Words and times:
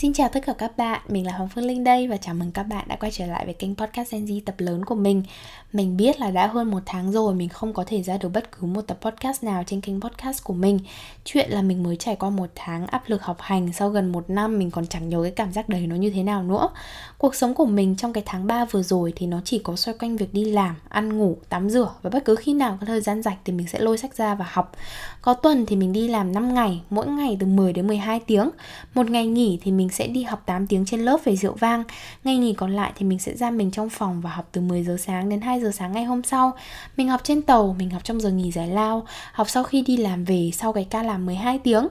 Xin 0.00 0.12
chào 0.12 0.28
tất 0.28 0.40
cả 0.46 0.52
các 0.52 0.76
bạn, 0.76 1.00
mình 1.08 1.26
là 1.26 1.32
Hoàng 1.32 1.48
Phương 1.48 1.64
Linh 1.64 1.84
đây 1.84 2.08
và 2.08 2.16
chào 2.16 2.34
mừng 2.34 2.52
các 2.52 2.62
bạn 2.62 2.88
đã 2.88 2.96
quay 2.96 3.12
trở 3.12 3.26
lại 3.26 3.44
với 3.44 3.54
kênh 3.54 3.74
podcast 3.74 4.12
Gen 4.12 4.24
Z 4.24 4.40
tập 4.46 4.54
lớn 4.58 4.84
của 4.84 4.94
mình. 4.94 5.22
Mình 5.72 5.96
biết 5.96 6.20
là 6.20 6.30
đã 6.30 6.46
hơn 6.46 6.70
một 6.70 6.82
tháng 6.86 7.12
rồi 7.12 7.34
mình 7.34 7.48
không 7.48 7.72
có 7.72 7.84
thể 7.86 8.02
ra 8.02 8.18
được 8.18 8.28
bất 8.28 8.52
cứ 8.52 8.66
một 8.66 8.82
tập 8.82 8.98
podcast 9.00 9.44
nào 9.44 9.62
trên 9.66 9.80
kênh 9.80 10.00
podcast 10.00 10.44
của 10.44 10.54
mình. 10.54 10.78
Chuyện 11.24 11.50
là 11.50 11.62
mình 11.62 11.82
mới 11.82 11.96
trải 11.96 12.16
qua 12.16 12.30
một 12.30 12.46
tháng 12.54 12.86
áp 12.86 13.02
lực 13.06 13.22
học 13.22 13.36
hành 13.40 13.72
sau 13.72 13.88
gần 13.88 14.12
một 14.12 14.30
năm 14.30 14.58
mình 14.58 14.70
còn 14.70 14.86
chẳng 14.86 15.08
nhớ 15.08 15.22
cái 15.22 15.30
cảm 15.30 15.52
giác 15.52 15.68
đấy 15.68 15.86
nó 15.86 15.96
như 15.96 16.10
thế 16.10 16.22
nào 16.22 16.42
nữa. 16.42 16.68
Cuộc 17.18 17.34
sống 17.34 17.54
của 17.54 17.66
mình 17.66 17.96
trong 17.96 18.12
cái 18.12 18.22
tháng 18.26 18.46
3 18.46 18.64
vừa 18.64 18.82
rồi 18.82 19.12
thì 19.16 19.26
nó 19.26 19.40
chỉ 19.44 19.58
có 19.58 19.76
xoay 19.76 19.98
quanh 19.98 20.16
việc 20.16 20.34
đi 20.34 20.44
làm, 20.44 20.76
ăn 20.88 21.18
ngủ, 21.18 21.36
tắm 21.48 21.70
rửa 21.70 21.90
Và 22.02 22.10
bất 22.10 22.24
cứ 22.24 22.36
khi 22.36 22.54
nào 22.54 22.78
có 22.80 22.86
thời 22.86 23.00
gian 23.00 23.22
rảnh 23.22 23.36
thì 23.44 23.52
mình 23.52 23.66
sẽ 23.66 23.78
lôi 23.78 23.98
sách 23.98 24.14
ra 24.14 24.34
và 24.34 24.46
học. 24.48 24.72
Có 25.22 25.34
tuần 25.34 25.66
thì 25.66 25.76
mình 25.76 25.92
đi 25.92 26.08
làm 26.08 26.32
5 26.32 26.54
ngày, 26.54 26.80
mỗi 26.90 27.06
ngày 27.06 27.36
từ 27.40 27.46
10 27.46 27.72
đến 27.72 27.86
12 27.86 28.20
tiếng. 28.20 28.50
Một 28.94 29.10
ngày 29.10 29.26
nghỉ 29.26 29.58
thì 29.62 29.72
mình 29.72 29.87
mình 29.88 29.94
sẽ 29.94 30.06
đi 30.06 30.22
học 30.22 30.42
8 30.46 30.66
tiếng 30.66 30.84
trên 30.84 31.00
lớp 31.00 31.20
về 31.24 31.36
rượu 31.36 31.54
vang. 31.54 31.84
Ngày 32.24 32.36
nghỉ 32.36 32.52
còn 32.52 32.72
lại 32.72 32.92
thì 32.96 33.06
mình 33.06 33.18
sẽ 33.18 33.36
ra 33.36 33.50
mình 33.50 33.70
trong 33.70 33.88
phòng 33.88 34.20
và 34.20 34.30
học 34.30 34.48
từ 34.52 34.60
10 34.60 34.84
giờ 34.84 34.96
sáng 35.00 35.28
đến 35.28 35.40
2 35.40 35.60
giờ 35.60 35.70
sáng 35.74 35.92
ngày 35.92 36.04
hôm 36.04 36.22
sau. 36.22 36.52
Mình 36.96 37.08
học 37.08 37.20
trên 37.24 37.42
tàu, 37.42 37.76
mình 37.78 37.90
học 37.90 38.04
trong 38.04 38.20
giờ 38.20 38.30
nghỉ 38.30 38.52
giải 38.52 38.68
lao. 38.68 39.06
Học 39.32 39.50
sau 39.50 39.64
khi 39.64 39.82
đi 39.82 39.96
làm 39.96 40.24
về 40.24 40.50
sau 40.54 40.72
cái 40.72 40.84
ca 40.84 41.02
làm 41.02 41.26
12 41.26 41.58
tiếng. 41.58 41.88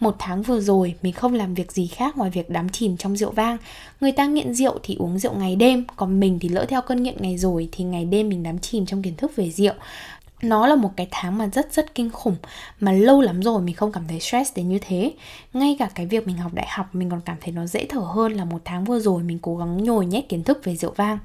Một 0.00 0.16
tháng 0.18 0.42
vừa 0.42 0.60
rồi 0.60 0.94
mình 1.02 1.12
không 1.12 1.34
làm 1.34 1.54
việc 1.54 1.72
gì 1.72 1.86
khác 1.86 2.16
ngoài 2.16 2.30
việc 2.30 2.50
đắm 2.50 2.68
chìm 2.68 2.96
trong 2.96 3.16
rượu 3.16 3.30
vang. 3.30 3.56
Người 4.00 4.12
ta 4.12 4.26
nghiện 4.26 4.54
rượu 4.54 4.78
thì 4.82 4.96
uống 4.98 5.18
rượu 5.18 5.32
ngày 5.34 5.56
đêm 5.56 5.84
Còn 5.96 6.20
mình 6.20 6.38
thì 6.40 6.48
lỡ 6.48 6.66
theo 6.68 6.82
cơn 6.82 7.02
nghiện 7.02 7.16
ngày 7.22 7.38
rồi 7.38 7.68
Thì 7.72 7.84
ngày 7.84 8.04
đêm 8.04 8.28
mình 8.28 8.42
đắm 8.42 8.58
chìm 8.58 8.86
trong 8.86 9.02
kiến 9.02 9.16
thức 9.16 9.36
về 9.36 9.50
rượu 9.50 9.74
nó 10.42 10.66
là 10.66 10.74
một 10.74 10.90
cái 10.96 11.08
tháng 11.10 11.38
mà 11.38 11.48
rất 11.52 11.72
rất 11.72 11.94
kinh 11.94 12.10
khủng, 12.10 12.36
mà 12.80 12.92
lâu 12.92 13.20
lắm 13.20 13.42
rồi 13.42 13.62
mình 13.62 13.74
không 13.74 13.92
cảm 13.92 14.04
thấy 14.08 14.20
stress 14.20 14.56
đến 14.56 14.68
như 14.68 14.78
thế. 14.78 15.12
Ngay 15.52 15.76
cả 15.78 15.90
cái 15.94 16.06
việc 16.06 16.26
mình 16.26 16.36
học 16.36 16.54
đại 16.54 16.66
học, 16.70 16.94
mình 16.94 17.10
còn 17.10 17.20
cảm 17.24 17.36
thấy 17.40 17.52
nó 17.52 17.66
dễ 17.66 17.86
thở 17.88 18.00
hơn 18.00 18.32
là 18.32 18.44
một 18.44 18.62
tháng 18.64 18.84
vừa 18.84 19.00
rồi 19.00 19.22
mình 19.22 19.38
cố 19.42 19.56
gắng 19.56 19.84
nhồi 19.84 20.06
nhét 20.06 20.28
kiến 20.28 20.44
thức 20.44 20.64
về 20.64 20.76
rượu 20.76 20.92
vang. 20.96 21.18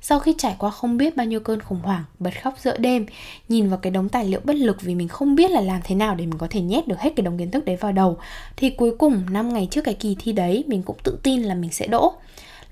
Sau 0.00 0.18
khi 0.18 0.34
trải 0.38 0.56
qua 0.58 0.70
không 0.70 0.96
biết 0.96 1.16
bao 1.16 1.26
nhiêu 1.26 1.40
cơn 1.40 1.60
khủng 1.60 1.80
hoảng, 1.82 2.04
bật 2.18 2.42
khóc 2.42 2.54
giữa 2.58 2.76
đêm, 2.76 3.06
nhìn 3.48 3.68
vào 3.68 3.78
cái 3.78 3.90
đống 3.90 4.08
tài 4.08 4.24
liệu 4.24 4.40
bất 4.44 4.56
lực 4.56 4.82
vì 4.82 4.94
mình 4.94 5.08
không 5.08 5.34
biết 5.34 5.50
là 5.50 5.60
làm 5.60 5.80
thế 5.84 5.94
nào 5.94 6.14
để 6.14 6.26
mình 6.26 6.38
có 6.38 6.46
thể 6.50 6.60
nhét 6.60 6.88
được 6.88 7.00
hết 7.00 7.10
cái 7.16 7.24
đống 7.24 7.38
kiến 7.38 7.50
thức 7.50 7.64
đấy 7.64 7.76
vào 7.76 7.92
đầu, 7.92 8.18
thì 8.56 8.70
cuối 8.70 8.96
cùng 8.98 9.22
năm 9.30 9.54
ngày 9.54 9.68
trước 9.70 9.80
cái 9.84 9.94
kỳ 9.94 10.16
thi 10.18 10.32
đấy, 10.32 10.64
mình 10.66 10.82
cũng 10.82 10.96
tự 11.02 11.18
tin 11.22 11.42
là 11.42 11.54
mình 11.54 11.72
sẽ 11.72 11.86
đỗ 11.86 12.12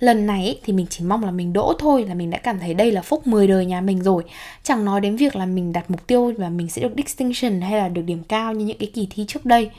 lần 0.01 0.27
này 0.27 0.61
thì 0.65 0.73
mình 0.73 0.87
chỉ 0.91 1.05
mong 1.05 1.25
là 1.25 1.31
mình 1.31 1.53
đỗ 1.53 1.73
thôi 1.79 2.05
là 2.09 2.15
mình 2.15 2.31
đã 2.31 2.39
cảm 2.39 2.59
thấy 2.59 2.75
đây 2.75 2.93
là 2.93 3.03
phúc 3.03 3.27
10 3.27 3.47
đời 3.47 3.67
nhà 3.67 3.81
mình 3.81 4.03
rồi. 4.03 4.25
Chẳng 4.63 4.85
nói 4.85 5.01
đến 5.01 5.17
việc 5.17 5.37
là 5.37 5.47
mình 5.47 5.73
đặt 5.73 5.91
mục 5.91 6.07
tiêu 6.07 6.33
và 6.39 6.49
mình 6.49 6.69
sẽ 6.69 6.83
được 6.83 6.93
distinction 6.97 7.61
hay 7.61 7.79
là 7.79 7.89
được 7.89 8.03
điểm 8.03 8.23
cao 8.29 8.55
như 8.55 8.65
những 8.65 8.79
cái 8.79 8.91
kỳ 8.95 9.07
thi 9.11 9.25
trước 9.29 9.47
đây. 9.47 9.71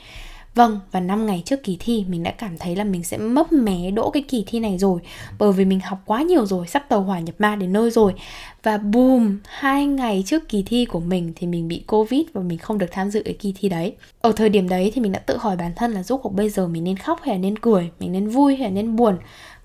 Vâng, 0.54 0.80
và 0.92 1.00
5 1.00 1.26
ngày 1.26 1.42
trước 1.44 1.64
kỳ 1.64 1.76
thi 1.80 2.04
mình 2.08 2.22
đã 2.22 2.30
cảm 2.30 2.58
thấy 2.58 2.76
là 2.76 2.84
mình 2.84 3.04
sẽ 3.04 3.18
mấp 3.18 3.52
mé 3.52 3.90
đỗ 3.90 4.10
cái 4.10 4.22
kỳ 4.28 4.44
thi 4.46 4.60
này 4.60 4.78
rồi. 4.78 5.00
Bởi 5.38 5.52
vì 5.52 5.64
mình 5.64 5.80
học 5.80 5.98
quá 6.06 6.22
nhiều 6.22 6.46
rồi, 6.46 6.66
sắp 6.66 6.88
tàu 6.88 7.02
hỏa 7.02 7.18
nhập 7.18 7.34
ma 7.38 7.56
đến 7.56 7.72
nơi 7.72 7.90
rồi. 7.90 8.14
Và 8.62 8.78
boom, 8.78 9.38
hai 9.46 9.86
ngày 9.86 10.22
trước 10.26 10.48
kỳ 10.48 10.62
thi 10.62 10.84
của 10.84 11.00
mình 11.00 11.32
thì 11.36 11.46
mình 11.46 11.68
bị 11.68 11.84
Covid 11.86 12.22
và 12.32 12.42
mình 12.42 12.58
không 12.58 12.78
được 12.78 12.90
tham 12.90 13.10
dự 13.10 13.22
cái 13.24 13.34
kỳ 13.34 13.54
thi 13.58 13.68
đấy. 13.68 13.94
Ở 14.20 14.32
thời 14.32 14.48
điểm 14.48 14.68
đấy 14.68 14.92
thì 14.94 15.00
mình 15.00 15.12
đã 15.12 15.18
tự 15.18 15.36
hỏi 15.36 15.56
bản 15.56 15.72
thân 15.76 15.92
là 15.92 16.02
rốt 16.02 16.20
cuộc 16.22 16.34
bây 16.34 16.48
giờ 16.48 16.68
mình 16.68 16.84
nên 16.84 16.96
khóc 16.96 17.20
hay 17.22 17.34
là 17.34 17.38
nên 17.38 17.58
cười, 17.58 17.90
mình 18.00 18.12
nên 18.12 18.28
vui 18.28 18.56
hay 18.56 18.68
là 18.68 18.74
nên 18.74 18.96
buồn? 18.96 19.16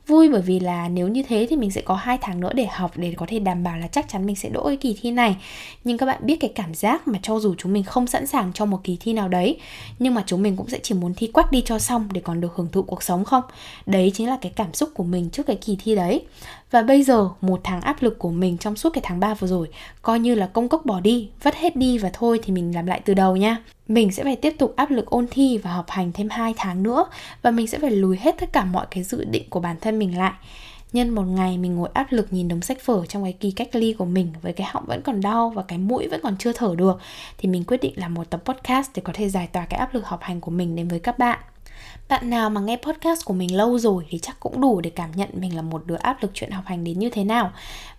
Vui 0.07 0.29
bởi 0.29 0.41
vì 0.41 0.59
là 0.59 0.89
nếu 0.89 1.07
như 1.07 1.23
thế 1.23 1.47
thì 1.49 1.55
mình 1.55 1.71
sẽ 1.71 1.81
có 1.81 1.95
hai 1.95 2.17
tháng 2.21 2.39
nữa 2.39 2.53
để 2.53 2.65
học 2.65 2.91
để 2.95 3.13
có 3.17 3.25
thể 3.29 3.39
đảm 3.39 3.63
bảo 3.63 3.77
là 3.77 3.87
chắc 3.87 4.09
chắn 4.09 4.25
mình 4.25 4.35
sẽ 4.35 4.49
đỗ 4.49 4.67
cái 4.67 4.77
kỳ 4.77 4.97
thi 5.01 5.11
này. 5.11 5.35
Nhưng 5.83 5.97
các 5.97 6.05
bạn 6.05 6.19
biết 6.21 6.37
cái 6.39 6.51
cảm 6.55 6.73
giác 6.73 7.07
mà 7.07 7.19
cho 7.23 7.39
dù 7.39 7.55
chúng 7.57 7.73
mình 7.73 7.83
không 7.83 8.07
sẵn 8.07 8.27
sàng 8.27 8.51
cho 8.53 8.65
một 8.65 8.79
kỳ 8.83 8.97
thi 8.99 9.13
nào 9.13 9.27
đấy 9.27 9.57
nhưng 9.99 10.13
mà 10.13 10.23
chúng 10.25 10.41
mình 10.41 10.55
cũng 10.55 10.69
sẽ 10.69 10.79
chỉ 10.83 10.95
muốn 10.95 11.13
thi 11.13 11.27
quách 11.27 11.51
đi 11.51 11.61
cho 11.65 11.79
xong 11.79 12.09
để 12.11 12.21
còn 12.21 12.41
được 12.41 12.55
hưởng 12.55 12.69
thụ 12.71 12.81
cuộc 12.81 13.03
sống 13.03 13.25
không? 13.25 13.43
Đấy 13.85 14.11
chính 14.15 14.27
là 14.27 14.37
cái 14.41 14.51
cảm 14.55 14.73
xúc 14.73 14.89
của 14.93 15.03
mình 15.03 15.29
trước 15.29 15.45
cái 15.45 15.55
kỳ 15.55 15.77
thi 15.83 15.95
đấy. 15.95 16.25
Và 16.71 16.81
bây 16.81 17.03
giờ 17.03 17.29
một 17.41 17.61
tháng 17.63 17.81
áp 17.81 18.03
lực 18.03 18.19
của 18.19 18.29
mình 18.29 18.57
trong 18.57 18.75
suốt 18.75 18.89
cái 18.89 19.01
tháng 19.05 19.19
3 19.19 19.33
vừa 19.33 19.47
rồi 19.47 19.67
coi 20.01 20.19
như 20.19 20.35
là 20.35 20.47
công 20.47 20.69
cốc 20.69 20.85
bỏ 20.85 20.99
đi, 20.99 21.29
vất 21.43 21.55
hết 21.55 21.75
đi 21.75 21.97
và 21.97 22.09
thôi 22.13 22.39
thì 22.43 22.53
mình 22.53 22.75
làm 22.75 22.85
lại 22.85 23.01
từ 23.05 23.13
đầu 23.13 23.35
nha. 23.35 23.57
Mình 23.87 24.11
sẽ 24.11 24.23
phải 24.23 24.35
tiếp 24.35 24.55
tục 24.57 24.73
áp 24.75 24.91
lực 24.91 25.05
ôn 25.05 25.27
thi 25.31 25.57
và 25.57 25.71
học 25.71 25.85
hành 25.89 26.11
thêm 26.11 26.29
2 26.29 26.53
tháng 26.57 26.83
nữa 26.83 27.05
và 27.41 27.51
mình 27.51 27.67
sẽ 27.67 27.79
phải 27.79 27.91
lùi 27.91 28.17
hết 28.17 28.35
tất 28.39 28.53
cả 28.53 28.65
mọi 28.65 28.85
cái 28.91 29.03
dự 29.03 29.23
định 29.23 29.49
của 29.49 29.59
bản 29.59 29.75
thân 29.81 29.99
mình 29.99 30.17
lại. 30.17 30.33
Nhân 30.93 31.09
một 31.09 31.23
ngày 31.23 31.57
mình 31.57 31.75
ngồi 31.75 31.89
áp 31.93 32.07
lực 32.09 32.33
nhìn 32.33 32.47
đống 32.47 32.61
sách 32.61 32.85
vở 32.85 33.05
trong 33.05 33.23
cái 33.23 33.33
kỳ 33.33 33.51
cách 33.51 33.75
ly 33.75 33.93
của 33.93 34.05
mình 34.05 34.33
với 34.41 34.53
cái 34.53 34.67
họng 34.71 34.85
vẫn 34.85 35.01
còn 35.01 35.21
đau 35.21 35.49
và 35.49 35.63
cái 35.67 35.77
mũi 35.77 36.07
vẫn 36.07 36.19
còn 36.23 36.37
chưa 36.37 36.53
thở 36.53 36.75
được, 36.77 36.99
thì 37.37 37.49
mình 37.49 37.63
quyết 37.63 37.81
định 37.81 37.93
làm 37.95 38.13
một 38.13 38.29
tập 38.29 38.41
podcast 38.45 38.91
để 38.95 39.01
có 39.05 39.13
thể 39.15 39.29
giải 39.29 39.47
tỏa 39.47 39.65
cái 39.65 39.79
áp 39.79 39.93
lực 39.93 40.05
học 40.05 40.19
hành 40.21 40.41
của 40.41 40.51
mình 40.51 40.75
đến 40.75 40.87
với 40.87 40.99
các 40.99 41.19
bạn. 41.19 41.39
Bạn 42.09 42.29
nào 42.29 42.49
mà 42.49 42.61
nghe 42.61 42.77
podcast 42.77 43.25
của 43.25 43.33
mình 43.33 43.55
lâu 43.55 43.79
rồi 43.79 44.05
thì 44.09 44.19
chắc 44.19 44.39
cũng 44.39 44.61
đủ 44.61 44.81
để 44.81 44.89
cảm 44.89 45.11
nhận 45.15 45.29
mình 45.33 45.55
là 45.55 45.61
một 45.61 45.85
đứa 45.85 45.95
áp 45.95 46.21
lực 46.21 46.31
chuyện 46.33 46.51
học 46.51 46.63
hành 46.67 46.83
đến 46.83 46.99
như 46.99 47.09
thế 47.09 47.23
nào. 47.23 47.51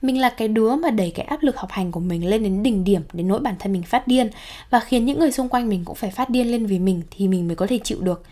Mình 0.03 0.21
là 0.21 0.31
cái 0.31 0.49
đứa 0.49 0.77
mà 0.77 0.91
đẩy 0.91 1.11
cái 1.11 1.27
áp 1.27 1.43
lực 1.43 1.57
học 1.57 1.71
hành 1.71 1.93
của 1.93 2.01
mình 2.01 2.29
lên 2.29 2.43
đến 2.43 2.63
đỉnh 2.63 2.85
điểm, 2.85 3.03
đến 3.13 3.29
nỗi 3.29 3.41
bản 3.41 3.55
thân 3.59 3.73
mình 3.73 3.83
phát 3.83 4.09
điên 4.09 4.31
và 4.71 4.81
khiến 4.81 5.05
những 5.05 5.19
người 5.19 5.33
xung 5.33 5.49
quanh 5.49 5.69
mình 5.69 5.85
cũng 5.85 5.97
phải 5.97 6.11
phát 6.11 6.31
điên 6.31 6.51
lên 6.51 6.67
vì 6.67 6.79
mình 6.79 7.03
thì 7.11 7.29
mình 7.29 7.47
mới 7.47 7.57
có 7.57 7.67
thể 7.67 7.79
chịu 7.85 8.01
được. 8.01 8.23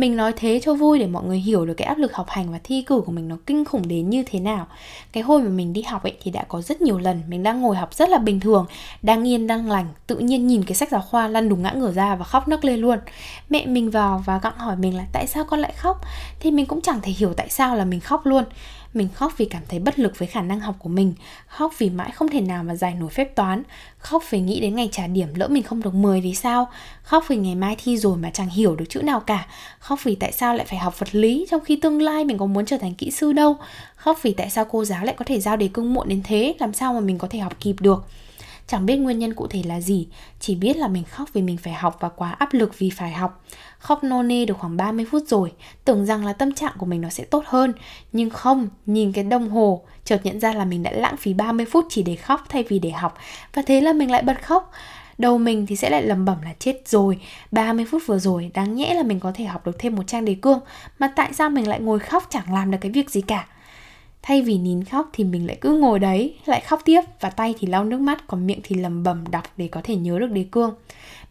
Mình 0.00 0.16
nói 0.16 0.32
thế 0.36 0.60
cho 0.62 0.74
vui 0.74 0.98
để 0.98 1.06
mọi 1.06 1.24
người 1.24 1.38
hiểu 1.38 1.66
được 1.66 1.74
cái 1.74 1.86
áp 1.88 1.98
lực 1.98 2.14
học 2.14 2.28
hành 2.28 2.52
và 2.52 2.58
thi 2.64 2.82
cử 2.82 3.02
của 3.06 3.12
mình 3.12 3.28
nó 3.28 3.36
kinh 3.46 3.64
khủng 3.64 3.88
đến 3.88 4.10
như 4.10 4.22
thế 4.26 4.40
nào. 4.40 4.66
Cái 5.12 5.22
hồi 5.22 5.42
mà 5.42 5.48
mình 5.48 5.72
đi 5.72 5.82
học 5.82 6.02
ấy 6.02 6.16
thì 6.22 6.30
đã 6.30 6.44
có 6.48 6.62
rất 6.62 6.82
nhiều 6.82 6.98
lần 6.98 7.22
mình 7.28 7.42
đang 7.42 7.60
ngồi 7.60 7.76
học 7.76 7.94
rất 7.94 8.08
là 8.08 8.18
bình 8.18 8.40
thường, 8.40 8.66
đang 9.02 9.28
yên 9.28 9.46
đang 9.46 9.70
lành, 9.70 9.86
tự 10.06 10.18
nhiên 10.18 10.46
nhìn 10.46 10.64
cái 10.64 10.74
sách 10.74 10.90
giáo 10.90 11.00
khoa 11.00 11.28
lăn 11.28 11.48
đùng 11.48 11.62
ngã 11.62 11.72
ngửa 11.72 11.92
ra 11.92 12.14
và 12.14 12.24
khóc 12.24 12.48
nấc 12.48 12.64
lên 12.64 12.80
luôn. 12.80 12.98
Mẹ 13.50 13.66
mình 13.66 13.90
vào 13.90 14.22
và 14.26 14.38
gặng 14.42 14.58
hỏi 14.58 14.76
mình 14.76 14.96
là 14.96 15.04
tại 15.12 15.26
sao 15.26 15.44
con 15.44 15.60
lại 15.60 15.72
khóc 15.76 16.00
thì 16.40 16.50
mình 16.50 16.66
cũng 16.66 16.80
chẳng 16.80 17.00
thể 17.02 17.12
hiểu 17.12 17.34
tại 17.34 17.48
sao 17.48 17.76
là 17.76 17.84
mình 17.84 18.00
khóc 18.00 18.26
luôn 18.26 18.44
mình 18.94 19.08
khóc 19.14 19.32
vì 19.36 19.44
cảm 19.44 19.62
thấy 19.68 19.78
bất 19.78 19.98
lực 19.98 20.18
với 20.18 20.28
khả 20.28 20.42
năng 20.42 20.60
học 20.60 20.76
của 20.78 20.88
mình. 20.88 21.14
Khóc 21.46 21.72
vì 21.78 21.90
mãi 21.90 22.10
không 22.10 22.28
thể 22.28 22.40
nào 22.40 22.64
mà 22.64 22.74
giải 22.74 22.94
nổi 22.94 23.10
phép 23.10 23.34
toán. 23.34 23.62
Khóc 23.98 24.24
vì 24.30 24.40
nghĩ 24.40 24.60
đến 24.60 24.76
ngày 24.76 24.88
trả 24.92 25.06
điểm 25.06 25.28
lỡ 25.34 25.48
mình 25.48 25.62
không 25.62 25.82
được 25.82 25.94
10 25.94 26.20
thì 26.20 26.34
sao? 26.34 26.68
Khóc 27.02 27.24
vì 27.28 27.36
ngày 27.36 27.54
mai 27.54 27.76
thi 27.84 27.96
rồi 27.96 28.16
mà 28.16 28.30
chẳng 28.30 28.48
hiểu 28.48 28.76
được 28.76 28.84
chữ 28.88 29.02
nào 29.02 29.20
cả. 29.20 29.46
Khóc 29.78 29.98
vì 30.04 30.14
tại 30.14 30.32
sao 30.32 30.54
lại 30.54 30.66
phải 30.66 30.78
học 30.78 30.98
vật 30.98 31.14
lý 31.14 31.46
Trong 31.50 31.64
khi 31.64 31.76
tương 31.76 32.02
lai 32.02 32.24
mình 32.24 32.38
có 32.38 32.46
muốn 32.46 32.66
trở 32.66 32.78
thành 32.78 32.94
kỹ 32.94 33.10
sư 33.10 33.32
đâu? 33.32 33.56
Khóc 33.96 34.18
vì 34.22 34.32
tại 34.32 34.50
sao 34.50 34.64
cô 34.64 34.84
giáo 34.84 35.04
lại 35.04 35.14
có 35.18 35.24
thể 35.24 35.40
giao 35.40 35.56
đề 35.56 35.68
cương 35.72 35.94
muộn 35.94 36.08
đến 36.08 36.22
thế? 36.24 36.54
Làm 36.58 36.72
sao 36.72 36.94
mà 36.94 37.00
mình 37.00 37.18
có 37.18 37.28
thể 37.28 37.38
học 37.38 37.56
kịp 37.60 37.76
được? 37.80 38.04
Chẳng 38.70 38.86
biết 38.86 38.96
nguyên 38.96 39.18
nhân 39.18 39.34
cụ 39.34 39.46
thể 39.46 39.62
là 39.66 39.80
gì, 39.80 40.08
chỉ 40.40 40.54
biết 40.54 40.76
là 40.76 40.88
mình 40.88 41.04
khóc 41.04 41.28
vì 41.32 41.42
mình 41.42 41.56
phải 41.56 41.72
học 41.72 41.96
và 42.00 42.08
quá 42.08 42.30
áp 42.30 42.54
lực 42.54 42.78
vì 42.78 42.90
phải 42.90 43.12
học. 43.12 43.44
Khóc 43.78 44.04
nô 44.04 44.22
nê 44.22 44.44
được 44.44 44.58
khoảng 44.58 44.76
30 44.76 45.06
phút 45.10 45.22
rồi, 45.26 45.52
tưởng 45.84 46.06
rằng 46.06 46.26
là 46.26 46.32
tâm 46.32 46.54
trạng 46.54 46.72
của 46.78 46.86
mình 46.86 47.00
nó 47.00 47.08
sẽ 47.08 47.24
tốt 47.24 47.44
hơn. 47.46 47.72
Nhưng 48.12 48.30
không, 48.30 48.68
nhìn 48.86 49.12
cái 49.12 49.24
đồng 49.24 49.50
hồ, 49.50 49.82
chợt 50.04 50.20
nhận 50.24 50.40
ra 50.40 50.52
là 50.52 50.64
mình 50.64 50.82
đã 50.82 50.90
lãng 50.90 51.16
phí 51.16 51.34
30 51.34 51.66
phút 51.66 51.86
chỉ 51.88 52.02
để 52.02 52.16
khóc 52.16 52.44
thay 52.48 52.64
vì 52.68 52.78
để 52.78 52.90
học. 52.90 53.18
Và 53.54 53.62
thế 53.66 53.80
là 53.80 53.92
mình 53.92 54.10
lại 54.10 54.22
bật 54.22 54.42
khóc. 54.42 54.72
Đầu 55.18 55.38
mình 55.38 55.66
thì 55.66 55.76
sẽ 55.76 55.90
lại 55.90 56.02
lầm 56.02 56.24
bẩm 56.24 56.42
là 56.44 56.54
chết 56.58 56.88
rồi 56.88 57.18
30 57.50 57.84
phút 57.90 58.02
vừa 58.06 58.18
rồi 58.18 58.50
đáng 58.54 58.74
nhẽ 58.74 58.94
là 58.94 59.02
mình 59.02 59.20
có 59.20 59.32
thể 59.34 59.44
học 59.44 59.66
được 59.66 59.78
thêm 59.78 59.94
một 59.94 60.02
trang 60.06 60.24
đề 60.24 60.36
cương 60.42 60.60
Mà 60.98 61.12
tại 61.16 61.34
sao 61.34 61.50
mình 61.50 61.68
lại 61.68 61.80
ngồi 61.80 61.98
khóc 61.98 62.26
chẳng 62.30 62.54
làm 62.54 62.70
được 62.70 62.78
cái 62.80 62.92
việc 62.92 63.10
gì 63.10 63.20
cả 63.20 63.46
Thay 64.22 64.42
vì 64.42 64.58
nín 64.58 64.84
khóc 64.84 65.10
thì 65.12 65.24
mình 65.24 65.46
lại 65.46 65.58
cứ 65.60 65.78
ngồi 65.78 65.98
đấy, 65.98 66.34
lại 66.46 66.60
khóc 66.60 66.80
tiếp 66.84 67.00
và 67.20 67.30
tay 67.30 67.54
thì 67.58 67.66
lau 67.66 67.84
nước 67.84 68.00
mắt, 68.00 68.26
còn 68.26 68.46
miệng 68.46 68.60
thì 68.62 68.76
lầm 68.76 69.02
bầm 69.02 69.24
đọc 69.30 69.44
để 69.56 69.68
có 69.68 69.80
thể 69.84 69.96
nhớ 69.96 70.18
được 70.18 70.30
đề 70.30 70.44
cương. 70.50 70.74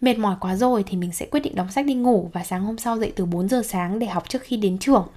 Mệt 0.01 0.17
mỏi 0.17 0.35
quá 0.39 0.55
rồi 0.55 0.83
thì 0.87 0.97
mình 0.97 1.11
sẽ 1.11 1.25
quyết 1.25 1.39
định 1.39 1.55
đóng 1.55 1.71
sách 1.71 1.85
đi 1.85 1.93
ngủ 1.93 2.29
và 2.33 2.43
sáng 2.43 2.63
hôm 2.63 2.77
sau 2.77 2.97
dậy 2.97 3.13
từ 3.15 3.25
4 3.25 3.47
giờ 3.47 3.61
sáng 3.65 3.99
để 3.99 4.07
học 4.07 4.29
trước 4.29 4.41
khi 4.41 4.57
đến 4.57 4.77
trường 4.77 5.07